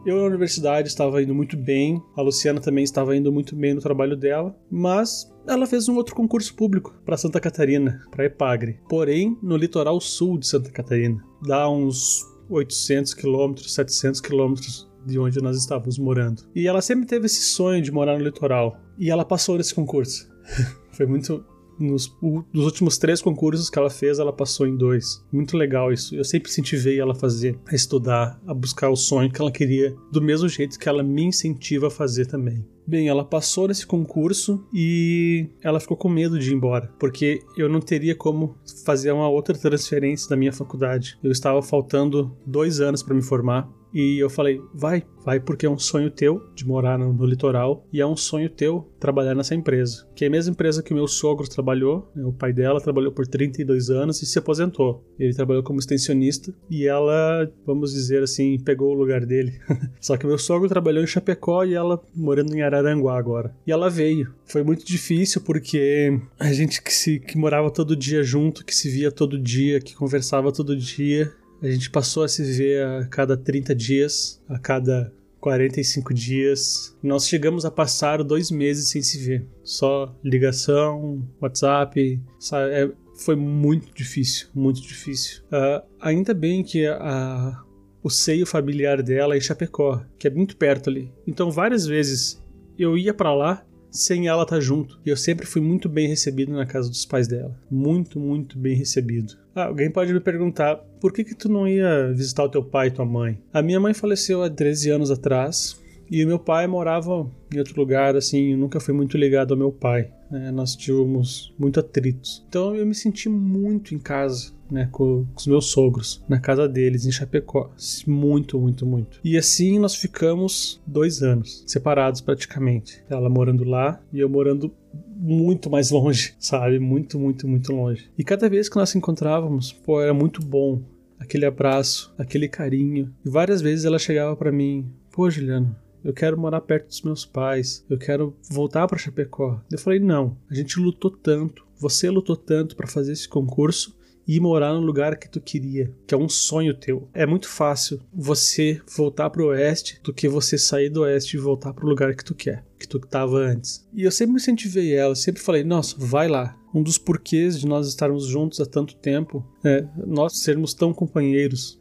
Eu 0.05 0.17
na 0.17 0.25
universidade 0.25 0.89
estava 0.89 1.23
indo 1.23 1.33
muito 1.33 1.57
bem, 1.57 2.03
a 2.17 2.23
Luciana 2.23 2.61
também 2.61 2.83
estava 2.83 3.17
indo 3.17 3.31
muito 3.31 3.55
bem 3.55 3.73
no 3.73 3.81
trabalho 3.81 4.17
dela, 4.17 4.57
mas 4.69 5.33
ela 5.47 5.65
fez 5.65 5.89
um 5.89 5.95
outro 5.95 6.15
concurso 6.15 6.55
público 6.57 7.01
para 7.05 7.17
Santa 7.17 7.39
Catarina, 7.39 8.05
para 8.11 8.25
Epagre, 8.25 8.81
porém 8.89 9.39
no 9.41 9.57
litoral 9.57 10.01
sul 10.01 10.39
de 10.39 10.49
Santa 10.49 10.71
Catarina. 10.73 11.23
Dá 11.47 11.71
uns 11.71 12.21
800 12.51 13.15
quilômetros, 13.15 13.73
700 13.75 14.21
quilômetros 14.21 14.91
de 15.07 15.21
onde 15.21 15.41
nós 15.41 15.57
estávamos 15.57 15.99
morando. 15.99 16.43
E 16.53 16.67
ela 16.67 16.83
sempre 16.83 17.07
teve 17.07 17.27
esse 17.27 17.43
sonho 17.43 17.81
de 17.81 17.93
morar 17.93 18.19
no 18.19 18.25
litoral. 18.25 18.77
E 18.99 19.11
ela 19.11 19.25
passou 19.25 19.57
nesse 19.57 19.75
concurso. 19.75 20.29
Foi 20.93 21.07
muito 21.07 21.45
nos, 21.79 22.15
nos, 22.53 22.65
últimos 22.65 22.99
três 22.99 23.21
concursos 23.21 23.69
que 23.69 23.79
ela 23.79 23.91
fez, 23.91 24.19
ela 24.19 24.33
passou 24.33 24.67
em 24.67 24.77
dois. 24.77 25.25
Muito 25.33 25.57
legal 25.57 25.93
isso. 25.93 26.15
Eu 26.15 26.25
sempre 26.25 26.51
incentivei 26.51 27.01
ela 27.01 27.13
a 27.13 27.17
fazer, 27.17 27.59
a 27.67 27.75
estudar, 27.75 28.41
a 28.47 28.55
buscar 28.55 28.89
o 28.91 28.97
sonho 28.97 29.31
que 29.31 29.41
ela 29.41 29.51
queria, 29.51 29.95
do 30.11 30.21
mesmo 30.21 30.49
jeito 30.49 30.79
que 30.79 30.89
ela 30.89 31.03
me 31.03 31.23
incentiva 31.23 31.89
a 31.89 31.91
fazer 31.91 32.27
também. 32.27 32.65
Bem, 32.87 33.09
ela 33.09 33.25
passou 33.25 33.69
nesse 33.69 33.87
concurso 33.87 34.67
e 34.73 35.49
ela 35.63 35.81
ficou 35.81 35.97
com 35.97 36.09
medo 36.09 36.39
de 36.39 36.51
ir 36.51 36.55
embora, 36.55 36.93
porque 36.99 37.41
eu 37.57 37.69
não 37.69 37.81
teria 37.81 38.15
como 38.15 38.57
fazer 38.85 39.13
uma 39.13 39.29
outra 39.29 39.57
transferência 39.57 40.29
da 40.29 40.37
minha 40.37 40.53
faculdade. 40.53 41.19
Eu 41.23 41.31
estava 41.31 41.63
faltando 41.63 42.37
dois 42.45 42.81
anos 42.81 43.03
para 43.03 43.15
me 43.15 43.23
formar 43.23 43.71
e 43.93 44.19
eu 44.19 44.31
falei, 44.31 44.61
vai, 44.73 45.05
vai 45.25 45.39
porque 45.39 45.67
é 45.67 45.71
um 45.71 45.79
sonho 45.79 46.11
teu 46.11 46.43
de 46.55 46.67
morar 46.67 46.99
no, 46.99 47.13
no, 47.13 47.27
litoral 47.27 47.87
e 47.93 48.01
é 48.01 48.07
um 48.07 48.17
sonho 48.17 48.49
teu 48.49 48.89
trabalhar 48.99 49.35
nessa 49.35 49.55
empresa. 49.55 50.07
Que 50.15 50.25
é 50.25 50.29
a 50.29 50.31
mesma 50.31 50.53
empresa 50.53 50.83
que 50.83 50.93
o 50.93 50.97
meu 50.97 51.07
sogro 51.07 51.49
trabalhou, 51.49 52.11
né, 52.15 52.25
o 52.25 52.33
pai 52.33 52.53
dela 52.53 52.81
trabalhou 52.81 53.13
por 53.13 53.27
32 53.27 53.91
anos 53.91 54.23
e 54.23 54.27
se 54.27 54.39
aposentou. 54.39 55.05
Ele 55.19 55.35
trabalhou 55.35 55.63
como 55.63 55.79
extensionista 55.79 56.55
e 56.71 56.87
ela, 56.87 57.51
vamos 57.67 57.93
dizer 57.93 58.23
assim, 58.23 58.59
pegou 58.59 58.93
o 58.93 58.99
lugar 58.99 59.27
dele. 59.27 59.53
Só 60.01 60.17
que 60.17 60.27
meu 60.27 60.39
sogro 60.39 60.69
trabalhou 60.69 61.05
em 61.05 61.07
Chapecó 61.07 61.65
e 61.65 61.75
ela 61.75 62.03
morando 62.15 62.57
em 62.57 62.63
Araranguá 62.73 63.19
agora. 63.19 63.55
E 63.67 63.73
ela 63.73 63.91
veio. 63.91 64.35
Foi 64.45 64.63
muito 64.63 64.85
difícil 64.85 65.41
porque 65.41 66.21
a 66.39 66.53
gente 66.53 66.83
que, 66.83 66.93
se, 66.93 67.19
que 67.19 67.37
morava 67.37 67.71
todo 67.71 67.97
dia 67.97 68.23
junto, 68.23 68.65
que 68.65 68.75
se 68.75 68.91
via 68.91 69.11
todo 69.11 69.39
dia, 69.39 69.81
que 69.81 69.95
conversava 69.95 70.53
todo 70.53 70.77
dia, 70.77 71.33
a 71.63 71.71
gente 71.71 71.91
passou 71.91 72.25
a 72.25 72.29
se 72.29 72.43
ver 72.43 72.85
a 72.85 73.07
cada 73.07 73.37
30 73.37 73.75
dias, 73.75 74.43
a 74.49 74.59
cada 74.59 75.13
45 75.41 76.15
dias. 76.15 76.97
Nós 77.03 77.27
chegamos 77.27 77.65
a 77.65 77.71
passar 77.71 78.23
dois 78.23 78.51
meses 78.51 78.89
sem 78.89 79.03
se 79.03 79.19
ver. 79.19 79.47
Só 79.63 80.15
ligação, 80.25 81.27
WhatsApp. 81.41 82.21
Sabe? 82.39 82.73
É, 82.73 82.91
foi 83.15 83.37
muito 83.37 83.95
difícil, 83.95 84.49
muito 84.55 84.81
difícil. 84.81 85.43
Uh, 85.45 85.87
ainda 86.01 86.35
bem 86.35 86.63
que 86.63 86.87
a, 86.87 87.63
o 88.03 88.11
seio 88.11 88.45
familiar 88.45 89.03
dela 89.03 89.37
é 89.37 89.41
Chapecó, 89.41 90.05
que 90.19 90.27
é 90.27 90.31
muito 90.31 90.57
perto 90.57 90.91
ali. 90.91 91.13
Então 91.27 91.51
várias 91.51 91.87
vezes 91.87 92.42
eu 92.83 92.97
ia 92.97 93.15
para 93.15 93.35
lá 93.35 93.65
sem 93.91 94.27
ela 94.27 94.43
estar 94.43 94.57
tá 94.57 94.61
junto. 94.61 94.99
E 95.05 95.11
eu 95.11 95.17
sempre 95.17 95.47
fui 95.47 95.61
muito 95.61 95.89
bem 95.89 96.09
recebido 96.09 96.53
na 96.53 96.65
casa 96.65 96.89
dos 96.89 97.05
pais 97.05 97.29
dela. 97.29 97.55
Muito, 97.71 98.19
muito 98.19 98.59
bem 98.59 98.75
recebido. 98.75 99.35
Ah, 99.55 99.65
alguém 99.65 99.91
pode 99.91 100.13
me 100.15 100.21
perguntar, 100.21 100.77
por 100.99 101.13
que 101.13 101.23
que 101.23 101.35
tu 101.35 101.49
não 101.49 101.69
ia 101.69 102.11
visitar 102.13 102.45
o 102.45 102.49
teu 102.49 102.65
pai 102.65 102.89
e 102.89 102.91
tua 102.91 103.05
mãe? 103.05 103.39
A 103.53 103.61
minha 103.61 103.79
mãe 103.79 103.93
faleceu 103.93 104.43
há 104.43 104.49
13 104.49 104.91
anos 104.91 105.11
atrás 105.11 105.79
e 106.11 106.25
o 106.25 106.27
meu 106.27 106.39
pai 106.39 106.67
morava 106.67 107.31
em 107.53 107.59
outro 107.59 107.79
lugar, 107.79 108.17
assim, 108.17 108.53
eu 108.53 108.59
nunca 108.59 108.81
fui 108.81 108.95
muito 108.95 109.19
ligado 109.19 109.53
ao 109.53 109.59
meu 109.59 109.71
pai. 109.71 110.11
Né? 110.31 110.51
Nós 110.51 110.75
tivemos 110.75 111.55
muito 111.59 111.79
atritos. 111.79 112.45
Então 112.49 112.75
eu 112.75 112.87
me 112.87 112.95
senti 112.95 113.29
muito 113.29 113.95
em 113.95 113.99
casa 113.99 114.53
né, 114.73 114.89
com, 114.91 115.27
com, 115.27 115.37
os 115.37 115.47
meus 115.47 115.67
sogros, 115.67 116.25
na 116.27 116.41
casa 116.41 116.67
deles, 116.67 117.05
em 117.05 117.13
Chapecó. 117.13 117.71
Muito, 118.07 118.59
muito, 118.59 118.87
muito. 118.87 119.21
E 119.23 119.37
assim 119.37 119.79
nós 119.79 119.95
ficamos 119.95 120.81
dois 120.87 121.23
anos, 121.23 121.63
separados 121.67 122.21
praticamente. 122.21 123.05
Ela 123.09 123.29
morando 123.29 123.65
lá 123.65 124.01
e 124.13 124.19
eu 124.19 124.29
morando 124.29 124.73
muito 125.15 125.69
mais 125.69 125.91
longe, 125.91 126.35
sabe? 126.41 126.79
Muito, 126.79 127.19
muito, 127.19 127.47
muito 127.47 127.73
longe. 127.73 128.11
E 128.17 128.25
cada 128.25 128.49
vez 128.49 128.69
que 128.69 128.77
nós 128.77 128.89
se 128.91 128.99
encontrávamos, 128.99 129.73
pô, 129.73 130.01
era 130.01 130.15
muito 130.15 130.43
bom. 130.43 130.83
Aquele 131.21 131.45
abraço, 131.45 132.13
aquele 132.19 132.49
carinho. 132.49 133.15
E 133.25 133.29
várias 133.29 133.61
vezes 133.61 133.85
ela 133.85 133.99
chegava 133.99 134.35
para 134.35 134.51
mim: 134.51 134.91
pô, 135.13 135.31
Juliano, 135.31 135.77
eu 136.03 136.13
quero 136.13 136.41
morar 136.41 136.61
perto 136.63 136.89
dos 136.89 137.03
meus 137.03 137.25
pais, 137.25 137.85
eu 137.89 137.97
quero 137.97 138.35
voltar 138.51 138.89
para 138.89 138.99
Chapecó. 138.99 139.61
Eu 139.71 139.79
falei: 139.79 140.01
não, 140.01 140.37
a 140.51 140.55
gente 140.55 140.81
lutou 140.81 141.11
tanto, 141.11 141.65
você 141.79 142.11
lutou 142.11 142.35
tanto 142.35 142.75
para 142.75 142.89
fazer 142.89 143.13
esse 143.13 143.29
concurso 143.29 143.97
e 144.27 144.39
morar 144.41 144.73
no 144.75 144.81
lugar 144.81 145.17
que 145.17 145.29
tu 145.29 145.41
queria, 145.41 145.93
que 146.07 146.15
é 146.15 146.19
um 146.19 146.29
sonho 146.29 146.75
teu. 146.75 147.09
É 147.13 147.27
muito 147.27 147.49
fácil 147.49 148.01
você 148.13 148.81
voltar 148.97 149.31
pro 149.31 149.49
oeste 149.49 150.01
do 150.03 150.13
que 150.13 150.29
você 150.29 150.57
sair 150.57 150.89
do 150.89 151.03
oeste 151.03 151.37
e 151.37 151.41
voltar 151.41 151.73
pro 151.73 151.89
lugar 151.89 152.15
que 152.15 152.25
tu 152.25 152.35
quer, 152.35 152.65
que 152.79 152.89
tu 152.89 152.99
estava 152.99 153.39
antes. 153.39 153.87
E 153.93 154.03
eu 154.05 154.11
sempre 154.11 154.37
incentivei 154.37 154.95
ela, 154.95 155.15
sempre 155.15 155.43
falei: 155.43 155.65
"Nossa, 155.65 155.97
vai 155.99 156.29
lá". 156.29 156.57
Um 156.75 156.83
dos 156.83 156.97
porquês 156.97 157.61
de 157.61 157.67
nós 157.67 157.87
estarmos 157.87 158.27
juntos 158.27 158.59
há 158.59 158.65
tanto 158.65 158.97
tempo 158.97 159.45
é 159.63 159.85
nós 160.07 160.39
sermos 160.39 160.73
tão 160.73 160.93
companheiros. 160.95 161.79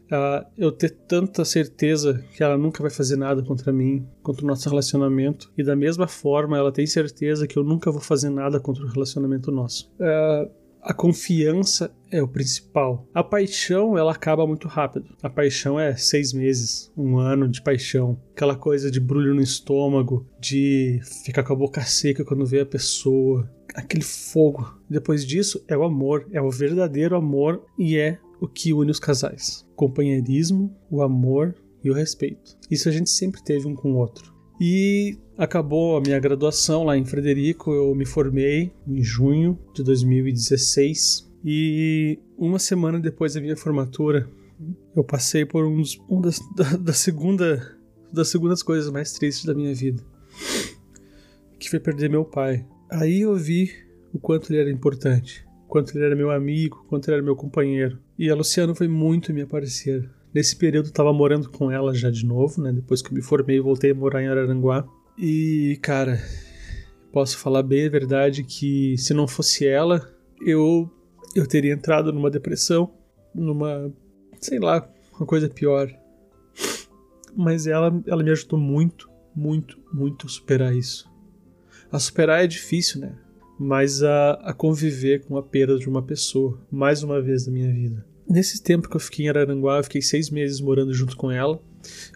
eu 0.58 0.70
ter 0.70 0.90
tanta 0.90 1.46
certeza 1.46 2.22
que 2.36 2.44
ela 2.44 2.58
nunca 2.58 2.82
vai 2.82 2.92
fazer 2.92 3.16
nada 3.16 3.42
contra 3.42 3.72
mim, 3.72 4.06
contra 4.22 4.44
o 4.44 4.48
nosso 4.48 4.70
relacionamento. 4.70 5.50
E 5.58 5.64
da 5.64 5.78
mesma 5.78 6.08
forma, 6.08 6.58
ela 6.58 6.74
tem 6.74 6.86
certeza 6.86 7.48
que 7.48 7.58
eu 7.58 7.64
nunca 7.64 7.90
vou 7.90 8.02
fazer 8.02 8.30
nada 8.30 8.60
contra 8.60 8.84
o 8.84 8.88
relacionamento 8.90 9.50
nosso. 9.50 9.90
É, 9.98 10.50
a 10.82 10.94
confiança 10.94 11.94
é 12.10 12.22
o 12.22 12.28
principal. 12.28 13.08
A 13.14 13.24
paixão, 13.24 13.98
ela 13.98 14.12
acaba 14.12 14.48
muito 14.48 14.68
rápido. 14.68 15.16
A 15.22 15.30
paixão 15.30 15.80
é 15.80 15.96
seis 15.96 16.34
meses, 16.34 16.92
um 16.98 17.18
ano 17.18 17.48
de 17.48 17.62
paixão. 17.62 18.20
Aquela 18.36 18.56
coisa 18.56 18.90
de 18.90 19.00
brulho 19.00 19.34
no 19.34 19.42
estômago, 19.42 20.26
de 20.40 21.00
ficar 21.24 21.44
com 21.44 21.54
a 21.54 21.56
boca 21.56 21.82
seca 21.82 22.26
quando 22.26 22.46
vê 22.46 22.62
a 22.62 22.66
pessoa. 22.66 23.50
Aquele 23.76 24.04
fogo. 24.04 24.78
Depois 24.90 25.26
disso, 25.26 25.64
é 25.68 25.78
o 25.78 25.84
amor. 25.84 26.28
É 26.32 26.42
o 26.42 26.50
verdadeiro 26.50 27.16
amor 27.16 27.64
e 27.78 27.98
é 27.98 28.20
o 28.40 28.48
que 28.48 28.74
une 28.74 28.92
os 28.92 29.00
casais. 29.00 29.66
O 29.72 29.76
companheirismo, 29.76 30.76
o 30.90 31.02
amor 31.02 31.56
e 31.84 31.90
o 31.90 31.94
respeito. 31.94 32.58
Isso 32.70 32.90
a 32.90 32.92
gente 32.92 33.10
sempre 33.10 33.44
teve 33.44 33.68
um 33.68 33.76
com 33.76 33.94
o 33.94 33.98
outro. 33.98 34.31
E 34.64 35.18
acabou 35.36 35.98
a 35.98 36.02
minha 36.02 36.20
graduação 36.20 36.84
lá 36.84 36.96
em 36.96 37.04
Frederico, 37.04 37.74
eu 37.74 37.96
me 37.96 38.06
formei 38.06 38.72
em 38.88 39.02
junho 39.02 39.58
de 39.74 39.84
2016 39.84 41.28
e 41.44 42.20
uma 42.38 42.60
semana 42.60 43.00
depois 43.00 43.34
da 43.34 43.42
minha 43.42 43.58
formatura 43.58 44.30
eu 44.96 45.04
passei 45.04 45.46
por 45.46 45.66
um, 45.66 45.78
dos, 45.78 46.00
um 46.08 46.22
das, 46.22 46.40
da, 46.56 46.78
da 46.78 46.94
segunda 46.94 47.76
das 48.14 48.28
segundas 48.28 48.62
coisas 48.62 48.92
mais 48.92 49.14
tristes 49.14 49.46
da 49.46 49.56
minha 49.56 49.74
vida, 49.74 50.04
que 51.58 51.68
foi 51.68 51.80
perder 51.80 52.08
meu 52.08 52.24
pai. 52.24 52.64
Aí 52.88 53.22
eu 53.22 53.36
vi 53.36 53.72
o 54.14 54.20
quanto 54.20 54.52
ele 54.52 54.62
era 54.62 54.70
importante, 54.70 55.44
o 55.66 55.70
quanto 55.70 55.98
ele 55.98 56.06
era 56.06 56.16
meu 56.16 56.30
amigo, 56.30 56.84
o 56.86 56.88
quanto 56.88 57.08
ele 57.08 57.16
era 57.16 57.24
meu 57.24 57.36
companheiro. 57.36 57.98
E 58.16 58.30
a 58.30 58.36
Luciana 58.36 58.76
foi 58.76 58.88
muito 58.88 59.34
minha 59.34 59.48
parceira. 59.48 60.08
Nesse 60.34 60.56
período 60.56 60.88
eu 60.88 60.94
tava 60.94 61.12
morando 61.12 61.50
com 61.50 61.70
ela 61.70 61.94
já 61.94 62.10
de 62.10 62.26
novo, 62.26 62.62
né? 62.62 62.72
Depois 62.72 63.02
que 63.02 63.10
eu 63.10 63.14
me 63.14 63.22
formei, 63.22 63.60
voltei 63.60 63.92
a 63.92 63.96
morar 63.96 64.24
em 64.24 64.28
Araranguá. 64.28 64.88
E, 65.18 65.78
cara, 65.82 66.22
posso 67.12 67.38
falar 67.38 67.64
bem 67.64 67.86
a 67.86 67.90
verdade 67.90 68.44
que 68.44 68.98
se 68.98 69.14
não 69.14 69.28
fosse 69.28 69.68
ela, 69.68 70.10
eu 70.46 70.90
eu 71.36 71.48
teria 71.48 71.74
entrado 71.74 72.12
numa 72.12 72.30
depressão, 72.30 72.92
numa, 73.34 73.92
sei 74.40 74.60
lá, 74.60 74.90
uma 75.18 75.26
coisa 75.26 75.50
pior. 75.50 75.90
Mas 77.36 77.68
ela 77.68 78.02
ela 78.08 78.24
me 78.24 78.32
ajudou 78.32 78.60
muito, 78.60 79.10
muito, 79.36 79.78
muito 79.94 80.28
a 80.28 80.30
superar 80.30 80.76
isso. 80.76 81.10
A 81.92 82.00
superar 82.00 82.44
é 82.44 82.48
difícil, 82.48 83.02
né? 83.02 83.18
Mas 83.60 84.02
a, 84.02 84.32
a 84.44 84.54
conviver 84.54 85.26
com 85.26 85.38
a 85.38 85.44
perda 85.44 85.78
de 85.78 85.88
uma 85.88 86.02
pessoa, 86.02 86.60
mais 86.72 87.04
uma 87.04 87.22
vez 87.22 87.46
na 87.46 87.54
minha 87.54 87.72
vida. 87.72 88.06
Nesse 88.32 88.64
tempo 88.64 88.88
que 88.88 88.96
eu 88.96 89.00
fiquei 89.00 89.26
em 89.26 89.30
Araranguá, 89.30 89.78
eu 89.78 89.84
fiquei 89.84 90.02
seis 90.02 90.30
meses 90.30 90.62
morando 90.62 90.94
junto 90.94 91.18
com 91.18 91.30
ela, 91.30 91.62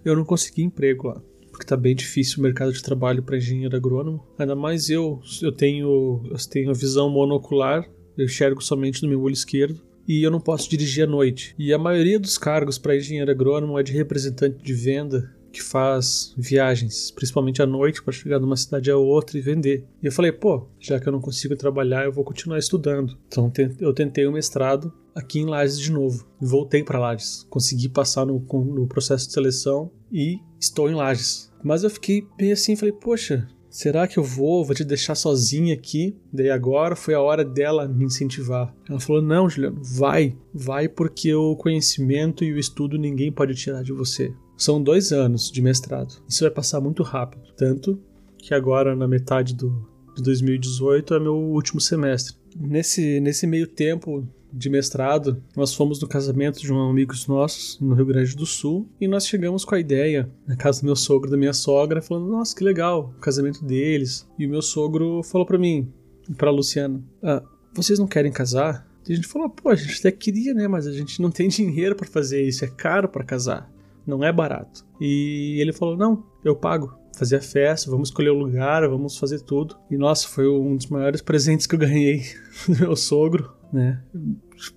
eu 0.06 0.16
não 0.16 0.24
consegui 0.24 0.64
emprego 0.64 1.10
lá 1.10 1.22
porque 1.52 1.66
tá 1.66 1.78
bem 1.78 1.96
difícil 1.96 2.40
o 2.40 2.42
mercado 2.42 2.74
de 2.74 2.84
trabalho 2.84 3.24
para 3.24 3.38
engenheiro 3.38 3.78
agrônomo. 3.78 4.28
Ainda 4.38 4.58
mais 4.58 4.90
eu, 4.90 5.22
eu 5.42 5.54
tenho, 5.54 6.22
eu 6.30 6.36
tenho 6.50 6.70
a 6.70 6.74
visão 6.74 7.10
monocular, 7.10 7.90
eu 8.18 8.26
enxergo 8.26 8.62
somente 8.62 9.02
no 9.02 9.08
meu 9.08 9.22
olho 9.22 9.32
esquerdo 9.32 9.82
e 10.06 10.22
eu 10.22 10.30
não 10.30 10.42
posso 10.42 10.70
dirigir 10.70 11.06
à 11.06 11.08
noite. 11.08 11.56
E 11.58 11.74
a 11.74 11.78
maioria 11.78 12.20
dos 12.20 12.38
cargos 12.38 12.78
para 12.78 12.98
engenheiro 12.98 13.32
agrônomo 13.32 13.80
é 13.80 13.84
de 13.84 13.94
representante 13.94 14.62
de 14.62 14.74
venda, 14.74 15.34
que 15.56 15.64
faz 15.64 16.34
viagens, 16.38 17.12
principalmente 17.12 17.62
à 17.62 17.66
noite, 17.66 18.04
para 18.04 18.12
chegar 18.12 18.40
de 18.40 18.44
uma 18.44 18.58
cidade 18.58 18.92
a 18.92 18.98
outra 18.98 19.38
e 19.38 19.42
vender. 19.42 19.86
E 20.04 20.06
eu 20.06 20.12
falei, 20.12 20.34
pô, 20.34 20.68
já 20.78 21.00
que 21.00 21.08
eu 21.08 21.14
não 21.14 21.22
consigo 21.22 21.56
trabalhar, 21.56 22.04
eu 22.04 22.12
vou 22.12 22.26
continuar 22.26 22.60
estudando. 22.60 23.18
Então 23.28 23.50
eu 23.80 23.94
tentei 23.94 24.28
o 24.28 24.34
mestrado 24.34 24.92
aqui 25.16 25.40
em 25.40 25.46
Lages 25.46 25.80
de 25.80 25.94
novo. 25.94 26.28
Voltei 26.42 26.84
para 26.84 27.00
Lages, 27.00 27.48
consegui 27.50 27.88
passar 27.88 28.26
no, 28.26 28.38
no 28.38 28.86
processo 28.86 29.28
de 29.28 29.34
seleção 29.34 29.90
e 30.12 30.40
estou 30.60 30.90
em 30.90 30.94
Lages. 30.94 31.50
Mas 31.64 31.84
eu 31.84 31.90
fiquei 31.90 32.28
bem 32.38 32.52
assim, 32.52 32.76
falei, 32.76 32.92
poxa, 32.92 33.48
será 33.70 34.10
que 34.10 34.20
eu 34.20 34.24
vou? 34.24 34.66
Vou 34.66 34.76
te 34.76 34.84
deixar 34.84 35.16
sozinha 35.16 35.74
aqui? 35.74 36.18
Daí 36.34 36.50
agora 36.50 36.98
foi 36.98 37.14
a 37.14 37.22
hora 37.22 37.46
dela 37.46 37.88
me 37.88 38.04
incentivar. 38.04 38.76
Ela 38.90 39.00
falou: 39.00 39.22
Não, 39.22 39.50
Juliano, 39.50 39.82
vai, 39.82 40.38
vai 40.54 40.88
porque 40.88 41.34
o 41.34 41.56
conhecimento 41.56 42.44
e 42.44 42.54
o 42.54 42.60
estudo 42.60 42.98
ninguém 42.98 43.32
pode 43.32 43.54
tirar 43.56 43.84
de 43.84 43.92
você. 43.92 44.34
São 44.58 44.82
dois 44.82 45.12
anos 45.12 45.52
de 45.52 45.62
mestrado. 45.62 46.22
Isso 46.28 46.44
vai 46.44 46.52
passar 46.52 46.80
muito 46.80 47.04
rápido. 47.04 47.44
Tanto 47.58 48.00
que 48.38 48.54
agora, 48.54 48.96
na 48.96 49.08
metade 49.08 49.54
do, 49.54 49.88
de 50.16 50.24
2018, 50.24 51.14
é 51.14 51.20
meu 51.20 51.36
último 51.36 51.82
semestre. 51.82 52.36
Nesse, 52.56 53.20
nesse 53.20 53.46
meio 53.46 53.68
tempo 53.68 54.26
de 54.54 54.70
mestrado, 54.70 55.44
nós 55.56 55.74
fomos 55.74 56.00
no 56.00 56.08
casamento 56.08 56.62
de 56.62 56.72
um 56.72 56.90
amigo 56.90 57.14
nossos, 57.28 57.78
no 57.82 57.94
Rio 57.94 58.06
Grande 58.06 58.36
do 58.36 58.46
Sul, 58.46 58.88
e 59.02 59.08
nós 59.08 59.28
chegamos 59.28 59.66
com 59.66 59.76
a 59.76 59.80
ideia, 59.80 60.32
na 60.48 60.56
casa 60.56 60.80
do 60.80 60.86
meu 60.86 60.96
sogro 60.96 61.28
e 61.28 61.32
da 61.32 61.38
minha 61.38 61.52
sogra, 61.52 62.02
falando: 62.02 62.30
Nossa, 62.30 62.56
que 62.56 62.64
legal, 62.64 63.14
o 63.18 63.20
casamento 63.20 63.66
deles. 63.66 64.26
E 64.40 64.46
o 64.46 64.50
meu 64.50 64.62
sogro 64.62 65.22
falou 65.24 65.46
para 65.46 65.58
mim, 65.58 65.92
para 66.38 66.50
Luciana: 66.50 67.04
ah, 67.22 67.44
Vocês 67.74 68.00
não 68.00 68.08
querem 68.08 68.32
casar? 68.32 68.88
E 69.08 69.12
a 69.12 69.16
gente 69.16 69.28
falou: 69.28 69.50
Pô, 69.50 69.70
a 69.70 69.76
gente 69.76 70.00
até 70.00 70.12
queria, 70.12 70.54
né? 70.54 70.68
Mas 70.68 70.88
a 70.88 70.94
gente 70.94 71.22
não 71.22 71.30
tem 71.30 71.50
dinheiro 71.50 71.96
para 71.96 72.08
fazer 72.08 72.42
isso, 72.42 72.64
é 72.64 72.68
caro 72.68 73.10
para 73.10 73.26
casar 73.26 73.75
não 74.06 74.24
é 74.24 74.32
barato. 74.32 74.86
E 75.00 75.58
ele 75.60 75.74
falou: 75.74 75.98
não, 75.98 76.24
eu 76.44 76.56
pago. 76.56 76.98
Fazer 77.18 77.38
a 77.38 77.42
festa, 77.42 77.90
vamos 77.90 78.10
escolher 78.10 78.32
o 78.32 78.38
lugar, 78.38 78.86
vamos 78.90 79.18
fazer 79.18 79.40
tudo. 79.40 79.78
E 79.90 79.96
nossa, 79.96 80.28
foi 80.28 80.50
um 80.50 80.76
dos 80.76 80.88
maiores 80.88 81.22
presentes 81.22 81.66
que 81.66 81.74
eu 81.74 81.80
ganhei 81.80 82.24
do 82.68 82.78
meu 82.78 82.96
sogro, 82.96 83.54
né? 83.72 84.04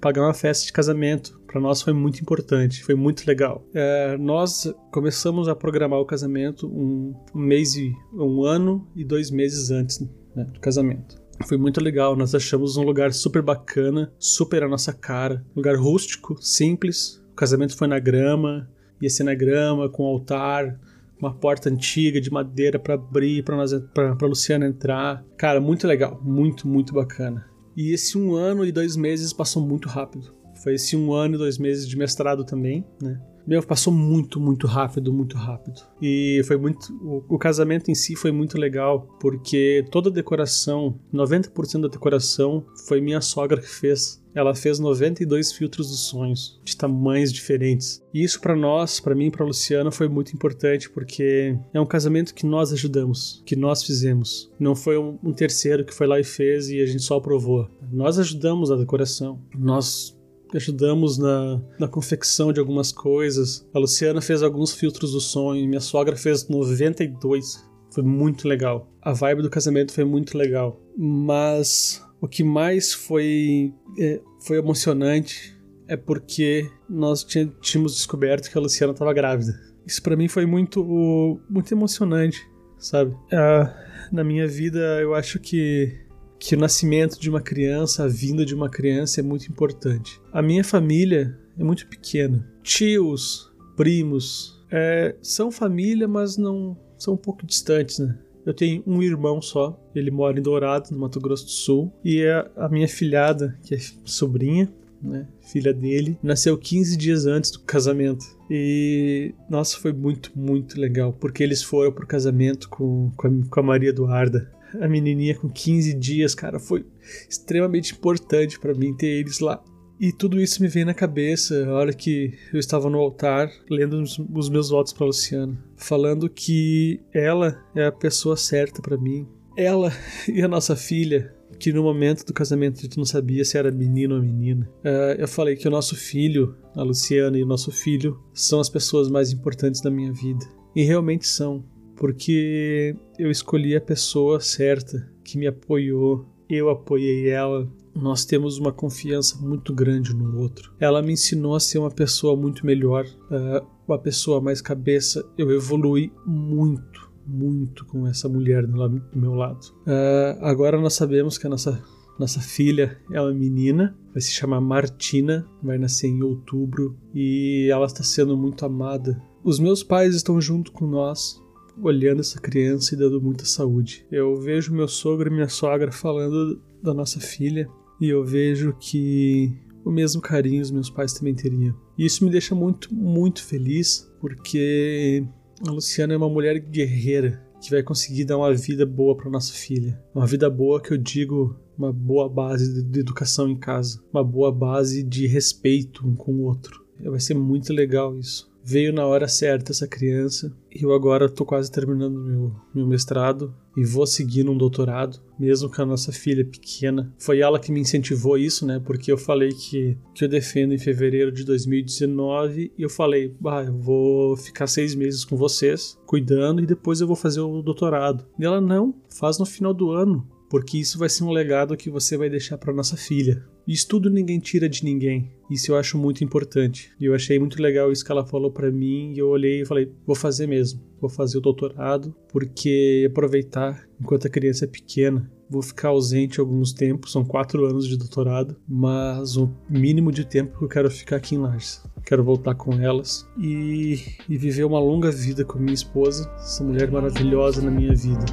Pagar 0.01 0.23
uma 0.23 0.35
festa 0.35 0.65
de 0.65 0.73
casamento. 0.73 1.39
Para 1.49 1.61
nós 1.61 1.83
foi 1.83 1.93
muito 1.93 2.21
importante, 2.21 2.85
foi 2.85 2.95
muito 2.95 3.27
legal. 3.27 3.67
É, 3.75 4.17
nós 4.19 4.73
começamos 4.93 5.49
a 5.49 5.57
programar 5.57 5.99
o 5.99 6.05
casamento 6.05 6.69
um, 6.69 7.13
um 7.35 7.41
mês 7.41 7.75
e 7.75 7.93
um 8.13 8.45
ano 8.45 8.87
e 8.95 9.03
dois 9.03 9.33
meses 9.33 9.71
antes 9.73 9.99
né, 10.37 10.45
do 10.45 10.61
casamento. 10.61 11.17
Foi 11.47 11.57
muito 11.57 11.83
legal, 11.83 12.17
nós 12.17 12.35
achamos 12.35 12.77
um 12.77 12.83
lugar 12.83 13.13
super 13.13 13.43
bacana, 13.43 14.13
super 14.19 14.63
a 14.63 14.69
nossa 14.69 14.93
cara, 14.93 15.45
lugar 15.55 15.77
rústico, 15.77 16.37
simples. 16.41 17.23
O 17.33 17.35
casamento 17.35 17.77
foi 17.77 17.87
na 17.87 17.99
grama, 17.99 18.69
ia 19.01 19.11
ser 19.11 19.25
na 19.25 19.35
grama, 19.35 19.89
com 19.89 20.05
altar, 20.05 20.79
uma 21.21 21.35
porta 21.35 21.69
antiga 21.69 22.21
de 22.21 22.31
madeira 22.31 22.79
para 22.79 22.95
abrir, 22.95 23.43
para 23.43 23.57
nós 23.57 23.73
para 23.93 24.27
Luciana 24.27 24.67
entrar. 24.67 25.25
Cara, 25.37 25.61
muito 25.61 25.87
legal, 25.87 26.21
muito, 26.25 26.67
muito 26.67 26.93
bacana. 26.93 27.47
E 27.77 27.93
esse 27.93 28.17
um 28.19 28.35
ano 28.35 28.65
e 28.65 28.73
dois 28.73 28.97
meses 28.97 29.33
passou 29.33 29.65
muito 29.65 29.89
rápido. 29.89 30.35
Foi 30.63 30.75
esse 30.75 30.97
um 30.97 31.13
ano 31.13 31.37
e 31.37 31.39
dois 31.39 31.59
meses 31.59 31.89
de 31.89 31.97
mestrado 31.97 32.45
também, 32.45 32.85
né? 33.01 33.21
Meu, 33.49 33.63
passou 33.63 33.91
muito, 33.91 34.39
muito 34.39 34.67
rápido, 34.67 35.11
muito 35.11 35.35
rápido. 35.35 35.81
E 36.03 36.43
foi 36.47 36.59
muito. 36.59 36.93
O 37.27 37.39
casamento 37.39 37.91
em 37.91 37.95
si 37.95 38.15
foi 38.15 38.31
muito 38.31 38.59
legal, 38.59 39.09
porque 39.19 39.87
toda 39.91 40.11
a 40.11 40.13
decoração, 40.13 41.01
90% 41.15 41.81
da 41.81 41.89
decoração, 41.89 42.67
foi 42.87 43.01
minha 43.01 43.23
sogra 43.23 43.59
que 43.59 43.67
fez. 43.67 44.23
Ela 44.39 44.55
fez 44.55 44.79
92 44.79 45.51
filtros 45.51 45.91
dos 45.91 46.07
sonhos, 46.07 46.61
de 46.65 46.77
tamanhos 46.77 47.33
diferentes. 47.33 48.01
E 48.15 48.23
isso 48.23 48.41
para 48.41 48.55
nós, 48.55 49.01
para 49.01 49.13
mim 49.13 49.33
para 49.33 49.45
Luciana, 49.45 49.91
foi 49.91 50.07
muito 50.07 50.33
importante, 50.33 50.89
porque 50.89 51.59
é 51.75 51.81
um 51.81 51.85
casamento 51.85 52.33
que 52.33 52.47
nós 52.47 52.73
ajudamos, 52.73 53.43
que 53.45 53.57
nós 53.57 53.83
fizemos. 53.83 54.49
Não 54.57 54.77
foi 54.77 54.97
um, 54.97 55.19
um 55.25 55.33
terceiro 55.33 55.85
que 55.85 55.93
foi 55.93 56.07
lá 56.07 56.21
e 56.21 56.25
fez 56.25 56.71
e 56.71 56.81
a 56.81 56.87
gente 56.87 57.03
só 57.03 57.17
aprovou. 57.17 57.69
Nós 57.91 58.17
ajudamos 58.17 58.71
a 58.71 58.77
decoração. 58.77 59.43
Nós 59.59 60.17
ajudamos 60.55 61.19
na, 61.19 61.61
na 61.77 61.89
confecção 61.89 62.53
de 62.53 62.61
algumas 62.61 62.93
coisas. 62.93 63.69
A 63.75 63.79
Luciana 63.81 64.21
fez 64.21 64.41
alguns 64.45 64.73
filtros 64.73 65.11
do 65.11 65.21
sonho, 65.21 65.67
minha 65.69 65.81
sogra 65.81 66.15
fez 66.15 66.47
92. 66.47 67.69
Foi 67.91 68.05
muito 68.05 68.47
legal. 68.47 68.89
A 69.03 69.13
vibe 69.13 69.43
do 69.43 69.51
casamento 69.51 69.93
foi 69.93 70.05
muito 70.05 70.39
legal. 70.39 70.81
Mas 70.97 72.07
o 72.21 72.29
que 72.29 72.43
mais 72.43 72.93
foi, 72.93 73.73
é, 73.99 74.21
foi 74.41 74.59
emocionante 74.59 75.57
é 75.87 75.97
porque 75.97 76.71
nós 76.89 77.25
tínhamos 77.61 77.95
descoberto 77.95 78.51
que 78.51 78.59
a 78.59 78.61
Luciana 78.61 78.93
estava 78.93 79.13
grávida. 79.13 79.59
Isso 79.87 80.03
para 80.03 80.17
mim 80.17 80.29
foi 80.29 80.45
muito, 80.45 81.41
muito 81.49 81.73
emocionante, 81.73 82.39
sabe? 82.79 83.13
Uh, 83.13 84.13
na 84.13 84.23
minha 84.23 84.47
vida, 84.47 85.01
eu 85.01 85.15
acho 85.15 85.39
que 85.39 86.07
que 86.39 86.55
o 86.55 86.59
nascimento 86.59 87.19
de 87.19 87.29
uma 87.29 87.41
criança, 87.41 88.05
a 88.05 88.09
vinda 88.09 88.45
de 88.45 88.55
uma 88.55 88.71
criança 88.71 89.21
é 89.21 89.23
muito 89.23 89.49
importante. 89.49 90.21
A 90.33 90.41
minha 90.41 90.63
família 90.63 91.37
é 91.59 91.65
muito 91.65 91.87
pequena. 91.89 92.49
Tios, 92.63 93.53
primos, 93.77 94.65
é, 94.71 95.17
são 95.21 95.51
família, 95.51 96.07
mas 96.07 96.37
não 96.37 96.79
são 96.97 97.15
um 97.15 97.17
pouco 97.17 97.45
distantes, 97.45 97.99
né? 97.99 98.17
Eu 98.49 98.55
tenho 98.55 98.83
um 98.87 99.03
irmão 99.03 99.43
só, 99.43 99.79
ele 99.95 100.11
mora 100.11 100.39
em 100.39 100.43
Dourado, 100.43 100.91
no 100.91 100.99
Mato 100.99 101.21
Grosso 101.21 101.45
do 101.45 101.51
Sul, 101.51 101.93
e 102.03 102.25
a, 102.25 102.51
a 102.57 102.69
minha 102.71 102.89
filhada, 102.89 103.59
que 103.63 103.75
é 103.75 103.79
sobrinha, 104.07 104.73
né, 105.03 105.29
filha 105.43 105.75
dele, 105.75 106.19
nasceu 106.23 106.57
15 106.57 106.97
dias 106.97 107.27
antes 107.27 107.51
do 107.51 107.61
casamento. 107.61 108.25
E 108.51 109.35
nossa, 109.51 109.77
foi 109.77 109.93
muito, 109.93 110.33
muito 110.35 110.81
legal, 110.81 111.13
porque 111.13 111.43
eles 111.43 111.63
foram 111.63 111.93
pro 111.93 112.07
casamento 112.07 112.71
com, 112.71 113.13
com, 113.19 113.27
a, 113.27 113.31
com 113.51 113.61
a 113.61 113.63
Maria 113.63 113.91
Eduarda 113.91 114.51
a 114.81 114.89
menininha 114.89 115.35
com 115.35 115.49
15 115.49 115.93
dias, 115.95 116.35
cara, 116.35 116.59
foi 116.59 116.87
extremamente 117.29 117.93
importante 117.93 118.59
para 118.59 118.75
mim 118.75 118.95
ter 118.95 119.07
eles 119.07 119.41
lá. 119.41 119.63
E 120.01 120.13
tudo 120.13 120.41
isso 120.41 120.63
me 120.63 120.69
veio 120.69 120.87
na 120.87 120.95
cabeça 120.95 121.67
a 121.67 121.73
hora 121.73 121.93
que 121.93 122.33
eu 122.53 122.61
estava 122.61 122.89
no 122.89 122.99
altar 122.99 123.51
lendo 123.69 124.01
os 124.01 124.49
meus 124.49 124.71
votos 124.71 124.93
para 124.93 125.07
Luciana, 125.07 125.59
falando 125.77 126.29
que 126.29 127.01
ela 127.13 127.61
é 127.75 127.87
a 127.87 127.93
pessoa 127.93 128.37
certa 128.37 128.81
para 128.81 128.97
mim. 128.97 129.27
Ela 129.57 129.93
e 130.33 130.41
a 130.41 130.47
nossa 130.47 130.77
filha, 130.77 131.35
que 131.59 131.73
no 131.73 131.83
momento 131.83 132.25
do 132.25 132.33
casamento 132.33 132.79
a 132.79 132.83
gente 132.83 132.97
não 132.97 133.05
sabia 133.05 133.45
se 133.45 133.59
era 133.59 133.73
menino 133.73 134.15
ou 134.15 134.23
menina. 134.23 134.71
Uh, 134.85 135.19
eu 135.19 135.27
falei 135.27 135.57
que 135.57 135.67
o 135.67 135.71
nosso 135.71 135.97
filho, 135.97 136.55
a 136.77 136.83
Luciana 136.83 137.37
e 137.37 137.43
o 137.43 137.47
nosso 137.47 137.73
filho, 137.73 138.21
são 138.33 138.61
as 138.61 138.69
pessoas 138.69 139.11
mais 139.11 139.33
importantes 139.33 139.81
da 139.81 139.91
minha 139.91 140.13
vida. 140.13 140.47
E 140.77 140.85
realmente 140.85 141.27
são 141.27 141.65
porque 141.97 142.95
eu 143.19 143.31
escolhi 143.31 143.75
a 143.75 143.81
pessoa 143.81 144.39
certa 144.39 145.11
que 145.25 145.37
me 145.37 145.49
apoiou, 145.49 146.25
eu 146.49 146.71
apoiei 146.71 147.29
ela. 147.29 147.69
Nós 147.99 148.25
temos 148.25 148.59
uma 148.59 148.73
confiança 148.73 149.37
muito 149.39 149.75
grande 149.75 150.15
no 150.15 150.39
outro. 150.39 150.73
Ela 150.79 151.03
me 151.03 151.13
ensinou 151.13 151.57
a 151.57 151.61
ser 151.61 151.79
uma 151.79 151.91
pessoa 151.91 152.37
muito 152.37 152.65
melhor, 152.65 153.05
uh, 153.05 153.67
uma 153.87 153.99
pessoa 153.99 154.41
mais 154.41 154.61
cabeça. 154.61 155.29
Eu 155.37 155.51
evolui 155.51 156.13
muito, 156.25 157.11
muito 157.27 157.85
com 157.87 158.07
essa 158.07 158.29
mulher 158.29 158.65
do 158.67 159.03
meu 159.15 159.35
lado. 159.35 159.61
Uh, 159.81 160.39
agora 160.43 160.81
nós 160.81 160.95
sabemos 160.95 161.37
que 161.37 161.47
a 161.47 161.51
nossa 161.51 161.83
nossa 162.19 162.41
filha 162.41 162.99
é 163.13 163.21
uma 163.21 163.33
menina, 163.33 163.97
vai 164.13 164.21
se 164.21 164.33
chamar 164.33 164.61
Martina, 164.61 165.47
vai 165.63 165.79
nascer 165.79 166.09
em 166.09 166.21
outubro 166.21 166.99
e 167.15 167.69
ela 167.71 167.87
está 167.87 168.03
sendo 168.03 168.37
muito 168.37 168.67
amada. 168.67 169.23
Os 169.45 169.61
meus 169.61 169.85
pais 169.85 170.17
estão 170.17 170.41
junto 170.41 170.73
com 170.73 170.85
nós, 170.85 171.41
olhando 171.81 172.21
essa 172.21 172.41
criança 172.41 172.93
e 172.93 172.99
dando 172.99 173.23
muita 173.23 173.45
saúde. 173.45 174.05
Eu 174.11 174.35
vejo 174.35 174.75
meu 174.75 174.89
sogro 174.89 175.29
e 175.29 175.33
minha 175.33 175.49
sogra 175.49 175.93
falando 175.93 176.61
da 176.83 176.93
nossa 176.93 177.21
filha 177.21 177.69
e 178.01 178.09
eu 178.09 178.25
vejo 178.25 178.75
que 178.79 179.53
o 179.85 179.91
mesmo 179.91 180.21
carinho 180.21 180.63
os 180.63 180.71
meus 180.71 180.91
pais 180.91 181.13
também 181.13 181.35
teriam. 181.35 181.75
E 181.97 182.05
isso 182.05 182.25
me 182.25 182.31
deixa 182.31 182.55
muito, 182.55 182.95
muito 182.95 183.45
feliz 183.45 184.11
porque 184.21 185.25
a 185.67 185.71
Luciana 185.71 186.15
é 186.15 186.17
uma 186.17 186.29
mulher 186.29 186.59
guerreira 186.59 187.43
que 187.61 187.71
vai 187.71 187.83
conseguir 187.83 188.25
dar 188.25 188.39
uma 188.39 188.55
vida 188.55 188.87
boa 188.87 189.17
para 189.17 189.31
nossa 189.31 189.53
filha. 189.53 190.01
Uma 190.15 190.27
vida 190.27 190.49
boa 190.49 190.81
que 190.81 190.93
eu 190.93 190.99
digo 190.99 191.57
uma 191.77 191.93
boa 191.93 192.29
base 192.29 192.83
de 192.83 193.01
educação 193.01 193.49
em 193.49 193.57
casa, 193.57 194.01
uma 194.13 194.23
boa 194.23 194.51
base 194.51 195.03
de 195.03 195.27
respeito 195.27 196.07
um 196.07 196.15
com 196.15 196.33
o 196.33 196.43
outro. 196.43 196.85
Vai 197.01 197.21
ser 197.21 197.35
muito 197.35 197.73
legal 197.73 198.19
isso 198.19 198.49
veio 198.69 198.93
na 198.93 199.07
hora 199.07 199.27
certa 199.27 199.73
essa 199.73 199.89
criança. 199.89 200.53
Eu 200.71 200.93
agora 200.93 201.25
estou 201.25 201.47
quase 201.47 201.73
terminando 201.73 202.23
meu, 202.23 202.55
meu 202.75 202.87
mestrado 202.87 203.55
e 203.75 203.83
vou 203.83 204.07
seguir 204.07 204.45
num 204.45 204.59
doutorado, 204.59 205.19
mesmo 205.39 205.71
com 205.71 205.81
a 205.81 205.87
nossa 205.87 206.13
filha 206.13 206.45
pequena. 206.45 207.11
Foi 207.19 207.41
ela 207.41 207.59
que 207.59 207.73
me 207.73 207.81
incentivou 207.81 208.37
isso, 208.37 208.67
né? 208.67 208.79
Porque 208.79 209.11
eu 209.11 209.17
falei 209.17 209.53
que, 209.53 209.97
que 210.15 210.23
eu 210.23 210.29
defendo 210.29 210.75
em 210.75 210.79
fevereiro 210.79 211.33
de 211.33 211.45
2019 211.45 212.71
e 212.77 212.83
eu 212.83 212.91
falei, 212.91 213.35
bah, 213.41 213.65
eu 213.65 213.79
vou 213.79 214.37
ficar 214.37 214.67
seis 214.67 214.95
meses 214.95 215.25
com 215.25 215.35
vocês, 215.35 215.99
cuidando, 216.05 216.63
e 216.63 216.67
depois 216.67 217.01
eu 217.01 217.07
vou 217.07 217.17
fazer 217.17 217.41
o 217.41 217.63
doutorado. 217.63 218.27
E 218.39 218.45
ela, 218.45 218.61
não, 218.61 218.95
faz 219.09 219.39
no 219.39 219.47
final 219.47 219.73
do 219.73 219.93
ano 219.93 220.29
porque 220.51 220.79
isso 220.79 220.99
vai 220.99 221.09
ser 221.09 221.25
um 221.25 221.31
legado 221.31 221.77
que 221.77 221.91
você 221.91 222.17
vai 222.17 222.31
deixar 222.31 222.57
para 222.57 222.73
nossa 222.73 222.97
filha. 222.97 223.45
Estudo 223.73 224.09
ninguém 224.09 224.39
tira 224.39 224.69
de 224.69 224.85
ninguém. 224.85 225.31
Isso 225.51 225.73
eu 225.73 225.77
acho 225.77 225.99
muito 225.99 226.25
importante. 226.25 226.91
E 227.01 227.05
eu 227.05 227.15
achei 227.15 227.39
muito 227.39 227.61
legal 227.61 227.93
isso 227.93 228.05
que 228.05 228.13
ela 228.13 228.25
falou 228.25 228.51
para 228.51 228.71
mim. 228.71 229.13
E 229.15 229.19
eu 229.19 229.29
olhei 229.29 229.63
e 229.63 229.67
falei: 229.67 229.93
vou 230.07 230.17
fazer 230.17 230.47
mesmo. 230.47 230.81
Vou 231.01 231.09
fazer 231.09 231.39
o 231.39 231.41
doutorado, 231.41 232.15
porque 232.33 233.07
aproveitar 233.09 233.87
enquanto 234.01 234.27
a 234.27 234.31
criança 234.31 234.65
é 234.65 234.69
pequena. 234.69 235.31
Vou 235.51 235.63
ficar 235.63 235.89
ausente 235.89 236.41
alguns 236.41 236.73
tempos, 236.73 237.13
são 237.13 237.25
quatro 237.25 237.65
anos 237.65 237.87
de 237.89 237.97
doutorado, 237.97 238.57
mas 238.69 239.37
o 239.37 239.51
mínimo 239.69 240.13
de 240.13 240.27
tempo 240.27 240.59
que 240.59 240.65
eu 240.65 240.69
quero 240.69 240.91
ficar 240.91 241.17
aqui 241.17 241.37
em 241.37 241.39
Lages. 241.39 241.83
Quero 242.05 242.23
voltar 242.23 242.55
com 242.55 242.75
elas 242.75 243.27
e, 243.39 243.99
e 244.29 244.37
viver 244.37 244.65
uma 244.65 244.79
longa 244.79 245.11
vida 245.11 245.45
com 245.45 245.59
minha 245.59 245.73
esposa, 245.73 246.31
essa 246.37 246.63
mulher 246.63 246.91
maravilhosa 246.91 247.63
na 247.63 247.71
minha 247.71 247.95
vida. 247.95 248.27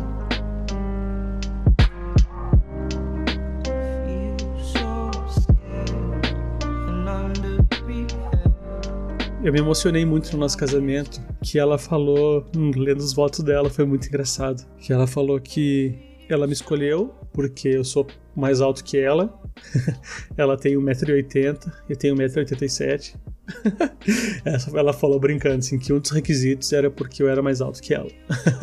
Eu 9.46 9.54
me 9.54 9.60
emocionei 9.60 10.04
muito 10.04 10.34
no 10.34 10.40
nosso 10.40 10.58
casamento, 10.58 11.22
que 11.44 11.60
ela 11.60 11.78
falou, 11.78 12.44
hum, 12.58 12.72
lendo 12.76 13.02
os 13.02 13.14
votos 13.14 13.42
dela, 13.42 13.70
foi 13.70 13.86
muito 13.86 14.08
engraçado. 14.08 14.66
Que 14.80 14.92
ela 14.92 15.06
falou 15.06 15.40
que 15.40 15.94
ela 16.28 16.48
me 16.48 16.54
escolheu 16.54 17.14
porque 17.32 17.68
eu 17.68 17.84
sou 17.84 18.08
mais 18.36 18.60
alto 18.60 18.84
que 18.84 18.98
ela. 18.98 19.40
ela 20.36 20.58
tem 20.58 20.76
1,80m, 20.76 21.72
eu 21.88 21.96
tenho 21.96 22.16
1,87m. 22.16 23.14
ela 24.74 24.92
falou 24.92 25.20
brincando 25.20 25.60
assim 25.60 25.78
que 25.78 25.94
um 25.94 26.00
dos 26.00 26.10
requisitos 26.10 26.74
era 26.74 26.90
porque 26.90 27.22
eu 27.22 27.30
era 27.30 27.44
mais 27.44 27.62
alto 27.62 27.84
que 27.84 27.94
ela. 27.94 28.10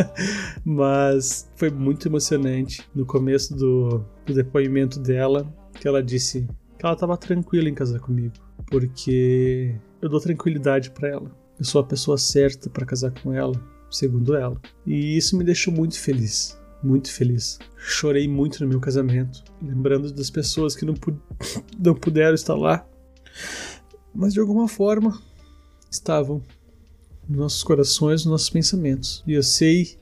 Mas 0.67 1.49
foi 1.55 1.71
muito 1.71 2.09
emocionante 2.09 2.83
no 2.93 3.07
começo 3.07 3.55
do, 3.55 4.05
do 4.27 4.35
depoimento 4.35 4.99
dela 4.99 5.47
que 5.79 5.87
ela 5.87 6.03
disse 6.03 6.45
que 6.77 6.85
ela 6.85 6.95
estava 6.95 7.17
tranquila 7.17 7.69
em 7.69 7.75
casar 7.75 8.01
comigo, 8.01 8.35
porque 8.73 9.77
eu 10.01 10.09
dou 10.09 10.19
tranquilidade 10.19 10.91
para 10.93 11.11
ela. 11.11 11.31
Eu 11.59 11.65
sou 11.65 11.83
a 11.83 11.85
pessoa 11.85 12.17
certa 12.17 12.71
para 12.71 12.87
casar 12.87 13.13
com 13.23 13.31
ela, 13.31 13.53
segundo 13.91 14.35
ela. 14.35 14.59
E 14.87 15.15
isso 15.15 15.37
me 15.37 15.45
deixou 15.45 15.73
muito 15.75 16.01
feliz, 16.01 16.59
muito 16.83 17.13
feliz. 17.13 17.59
Chorei 17.77 18.27
muito 18.27 18.65
no 18.65 18.69
meu 18.71 18.81
casamento, 18.81 19.45
lembrando 19.61 20.11
das 20.11 20.31
pessoas 20.31 20.75
que 20.75 20.87
não, 20.87 20.95
pu 20.95 21.15
não 21.79 21.95
puderam 21.95 22.35
estar 22.35 22.55
lá, 22.55 22.89
mas 24.15 24.33
de 24.33 24.41
alguma 24.41 24.67
forma 24.67 25.21
estavam 25.91 26.43
nos 27.29 27.39
nossos 27.39 27.63
corações, 27.63 28.25
nos 28.25 28.33
nossos 28.33 28.49
pensamentos. 28.49 29.23
E 29.27 29.35
eu 29.35 29.43
sei 29.43 29.99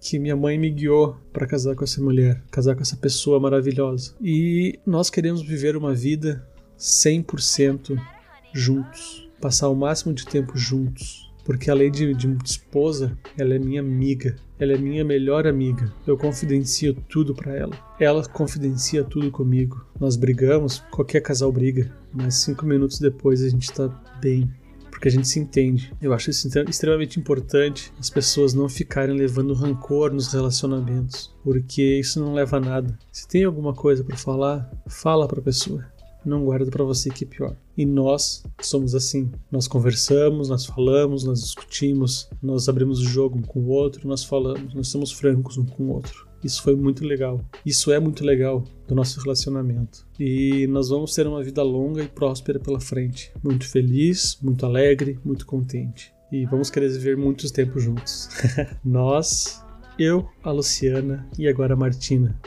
que 0.00 0.18
minha 0.18 0.34
mãe 0.34 0.58
me 0.58 0.70
guiou 0.70 1.14
para 1.30 1.46
casar 1.46 1.74
com 1.74 1.84
essa 1.84 2.00
mulher, 2.00 2.42
casar 2.50 2.74
com 2.74 2.80
essa 2.80 2.96
pessoa 2.96 3.38
maravilhosa. 3.38 4.14
E 4.18 4.80
nós 4.86 5.10
queremos 5.10 5.42
viver 5.42 5.76
uma 5.76 5.94
vida 5.94 6.48
100% 6.78 8.13
juntos 8.54 9.24
passar 9.44 9.68
o 9.68 9.76
máximo 9.76 10.14
de 10.14 10.24
tempo 10.24 10.56
juntos. 10.56 11.30
Porque 11.44 11.70
além 11.70 11.90
de, 11.90 12.14
de 12.14 12.26
esposa, 12.42 13.18
ela 13.36 13.54
é 13.54 13.58
minha 13.58 13.82
amiga. 13.82 14.36
Ela 14.58 14.72
é 14.72 14.78
minha 14.78 15.04
melhor 15.04 15.46
amiga. 15.46 15.92
Eu 16.06 16.16
confidencio 16.16 16.94
tudo 17.10 17.34
para 17.34 17.52
ela. 17.54 17.76
Ela 18.00 18.26
confidencia 18.26 19.04
tudo 19.04 19.30
comigo. 19.30 19.84
Nós 20.00 20.16
brigamos, 20.16 20.78
qualquer 20.90 21.20
casal 21.20 21.52
briga, 21.52 21.94
mas 22.10 22.36
cinco 22.36 22.64
minutos 22.64 22.98
depois 22.98 23.42
a 23.42 23.48
gente 23.50 23.70
tá 23.70 23.88
bem. 24.18 24.50
Porque 24.90 25.08
a 25.08 25.10
gente 25.10 25.28
se 25.28 25.38
entende. 25.38 25.92
Eu 26.00 26.14
acho 26.14 26.30
isso 26.30 26.48
extremamente 26.66 27.20
importante 27.20 27.92
as 27.98 28.08
pessoas 28.08 28.54
não 28.54 28.66
ficarem 28.66 29.14
levando 29.14 29.52
rancor 29.52 30.10
nos 30.10 30.32
relacionamentos, 30.32 31.34
porque 31.42 31.98
isso 31.98 32.18
não 32.18 32.32
leva 32.32 32.56
a 32.56 32.60
nada. 32.60 32.98
Se 33.12 33.28
tem 33.28 33.44
alguma 33.44 33.74
coisa 33.74 34.02
para 34.02 34.16
falar, 34.16 34.70
fala 34.88 35.28
para 35.28 35.40
a 35.40 35.44
pessoa 35.44 35.84
não 36.24 36.44
guarda 36.44 36.70
para 36.70 36.84
você 36.84 37.10
que 37.10 37.24
é 37.24 37.26
pior. 37.26 37.56
E 37.76 37.84
nós 37.84 38.42
somos 38.60 38.94
assim. 38.94 39.30
Nós 39.50 39.66
conversamos, 39.66 40.48
nós 40.48 40.66
falamos, 40.66 41.24
nós 41.24 41.42
discutimos, 41.42 42.28
nós 42.42 42.68
abrimos 42.68 43.00
o 43.00 43.04
jogo 43.04 43.38
um 43.38 43.42
com 43.42 43.60
o 43.60 43.68
outro, 43.68 44.06
nós 44.08 44.24
falamos, 44.24 44.74
nós 44.74 44.88
somos 44.88 45.12
francos 45.12 45.58
um 45.58 45.64
com 45.64 45.84
o 45.84 45.92
outro. 45.92 46.28
Isso 46.44 46.62
foi 46.62 46.76
muito 46.76 47.04
legal. 47.06 47.40
Isso 47.64 47.90
é 47.90 47.98
muito 47.98 48.22
legal 48.22 48.62
do 48.86 48.94
nosso 48.94 49.18
relacionamento. 49.20 50.06
E 50.20 50.66
nós 50.66 50.90
vamos 50.90 51.14
ter 51.14 51.26
uma 51.26 51.42
vida 51.42 51.62
longa 51.62 52.02
e 52.02 52.08
próspera 52.08 52.60
pela 52.60 52.78
frente. 52.78 53.32
Muito 53.42 53.66
feliz, 53.66 54.38
muito 54.42 54.66
alegre, 54.66 55.18
muito 55.24 55.46
contente. 55.46 56.12
E 56.30 56.44
vamos 56.44 56.68
querer 56.68 56.90
viver 56.90 57.16
muitos 57.16 57.50
tempos 57.50 57.82
juntos. 57.82 58.28
nós, 58.84 59.64
eu, 59.98 60.28
a 60.42 60.50
Luciana 60.50 61.26
e 61.38 61.48
agora 61.48 61.72
a 61.72 61.76
Martina. 61.76 62.38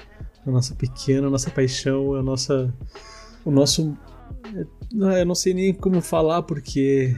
A 0.45 0.51
nossa 0.51 0.75
pequena, 0.75 1.27
a 1.27 1.31
nossa 1.31 1.49
paixão, 1.49 2.13
a 2.13 2.21
nossa 2.21 2.71
o 3.47 3.51
nosso. 3.51 3.97
Eu 4.91 5.25
não 5.25 5.35
sei 5.35 5.53
nem 5.53 5.73
como 5.73 6.01
falar 6.01 6.43
porque 6.43 7.15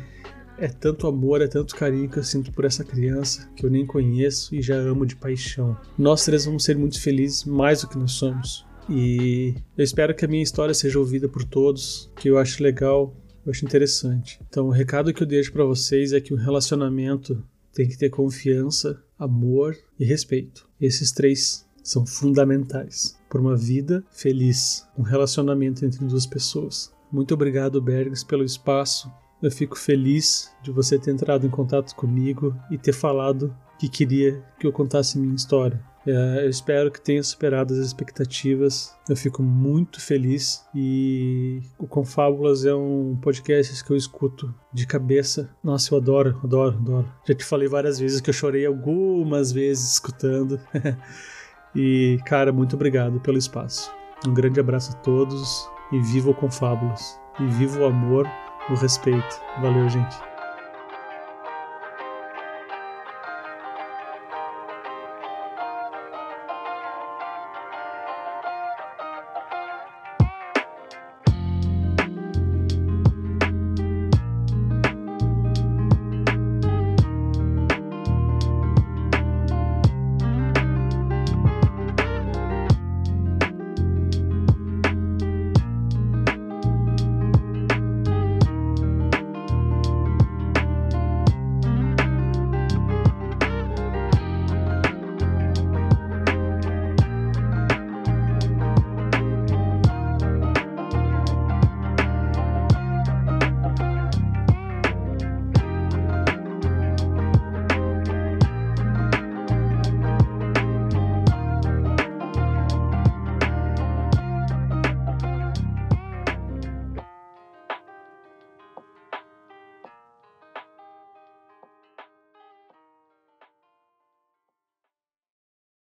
é 0.57 0.67
tanto 0.67 1.07
amor, 1.07 1.41
é 1.41 1.47
tanto 1.47 1.75
carinho 1.75 2.09
que 2.09 2.17
eu 2.17 2.23
sinto 2.23 2.51
por 2.51 2.65
essa 2.65 2.83
criança 2.83 3.49
que 3.55 3.65
eu 3.65 3.69
nem 3.69 3.85
conheço 3.85 4.53
e 4.53 4.61
já 4.61 4.75
amo 4.75 5.05
de 5.05 5.15
paixão. 5.15 5.75
Nós 5.97 6.23
três 6.23 6.45
vamos 6.45 6.63
ser 6.63 6.77
muito 6.77 7.01
felizes, 7.01 7.45
mais 7.45 7.81
do 7.81 7.87
que 7.87 7.97
nós 7.97 8.11
somos. 8.11 8.65
E 8.87 9.55
eu 9.77 9.83
espero 9.83 10.15
que 10.15 10.25
a 10.25 10.27
minha 10.27 10.43
história 10.43 10.73
seja 10.73 10.99
ouvida 10.99 11.27
por 11.27 11.43
todos, 11.43 12.11
que 12.15 12.29
eu 12.29 12.37
acho 12.37 12.61
legal, 12.61 13.15
eu 13.45 13.51
acho 13.51 13.65
interessante. 13.65 14.39
Então, 14.47 14.67
o 14.67 14.71
recado 14.71 15.13
que 15.13 15.23
eu 15.23 15.27
deixo 15.27 15.51
para 15.51 15.63
vocês 15.63 16.13
é 16.13 16.21
que 16.21 16.33
o 16.33 16.37
relacionamento 16.37 17.43
tem 17.73 17.87
que 17.87 17.97
ter 17.97 18.09
confiança, 18.09 19.01
amor 19.17 19.75
e 19.99 20.05
respeito. 20.05 20.67
Esses 20.81 21.11
três 21.11 21.65
são 21.83 22.05
fundamentais 22.05 23.18
para 23.29 23.39
uma 23.39 23.55
vida 23.55 24.03
feliz, 24.09 24.87
um 24.97 25.03
relacionamento 25.03 25.85
entre 25.85 26.03
duas 26.05 26.25
pessoas. 26.25 26.91
Muito 27.11 27.33
obrigado, 27.33 27.81
Bergs, 27.81 28.25
pelo 28.25 28.43
espaço. 28.43 29.11
Eu 29.41 29.51
fico 29.51 29.77
feliz 29.77 30.51
de 30.61 30.71
você 30.71 30.99
ter 30.99 31.11
entrado 31.11 31.45
em 31.45 31.49
contato 31.49 31.95
comigo 31.95 32.55
e 32.69 32.77
ter 32.77 32.93
falado 32.93 33.55
que 33.79 33.87
queria 33.87 34.43
que 34.59 34.67
eu 34.67 34.73
contasse 34.73 35.17
minha 35.17 35.35
história. 35.35 35.81
É, 36.05 36.45
eu 36.45 36.49
espero 36.49 36.91
que 36.91 36.99
tenha 36.99 37.21
superado 37.21 37.73
as 37.73 37.79
expectativas. 37.79 38.95
Eu 39.07 39.15
fico 39.15 39.43
muito 39.43 40.01
feliz 40.01 40.65
e 40.73 41.61
o 41.77 41.87
Confábulas 41.87 42.65
é 42.65 42.73
um 42.73 43.17
podcast 43.21 43.83
que 43.83 43.91
eu 43.91 43.97
escuto 43.97 44.53
de 44.73 44.87
cabeça. 44.87 45.49
Nossa, 45.63 45.93
eu 45.93 45.99
adoro, 45.99 46.39
adoro, 46.43 46.77
adoro. 46.77 47.13
Já 47.27 47.35
te 47.35 47.45
falei 47.45 47.67
várias 47.67 47.99
vezes 47.99 48.21
que 48.21 48.29
eu 48.29 48.33
chorei 48.33 48.65
algumas 48.65 49.51
vezes 49.51 49.93
escutando. 49.93 50.59
E, 51.75 52.19
cara, 52.25 52.51
muito 52.51 52.75
obrigado 52.75 53.19
pelo 53.19 53.37
espaço. 53.37 53.91
Um 54.25 54.33
grande 54.33 54.59
abraço 54.59 54.91
a 54.91 54.99
todos 55.01 55.69
e 55.91 55.99
viva 55.99 56.31
o 56.31 56.35
Confábulas. 56.35 57.19
E 57.39 57.45
viva 57.45 57.79
o 57.79 57.85
amor, 57.85 58.27
o 58.69 58.73
respeito. 58.73 59.41
Valeu, 59.61 59.87
gente. 59.89 60.28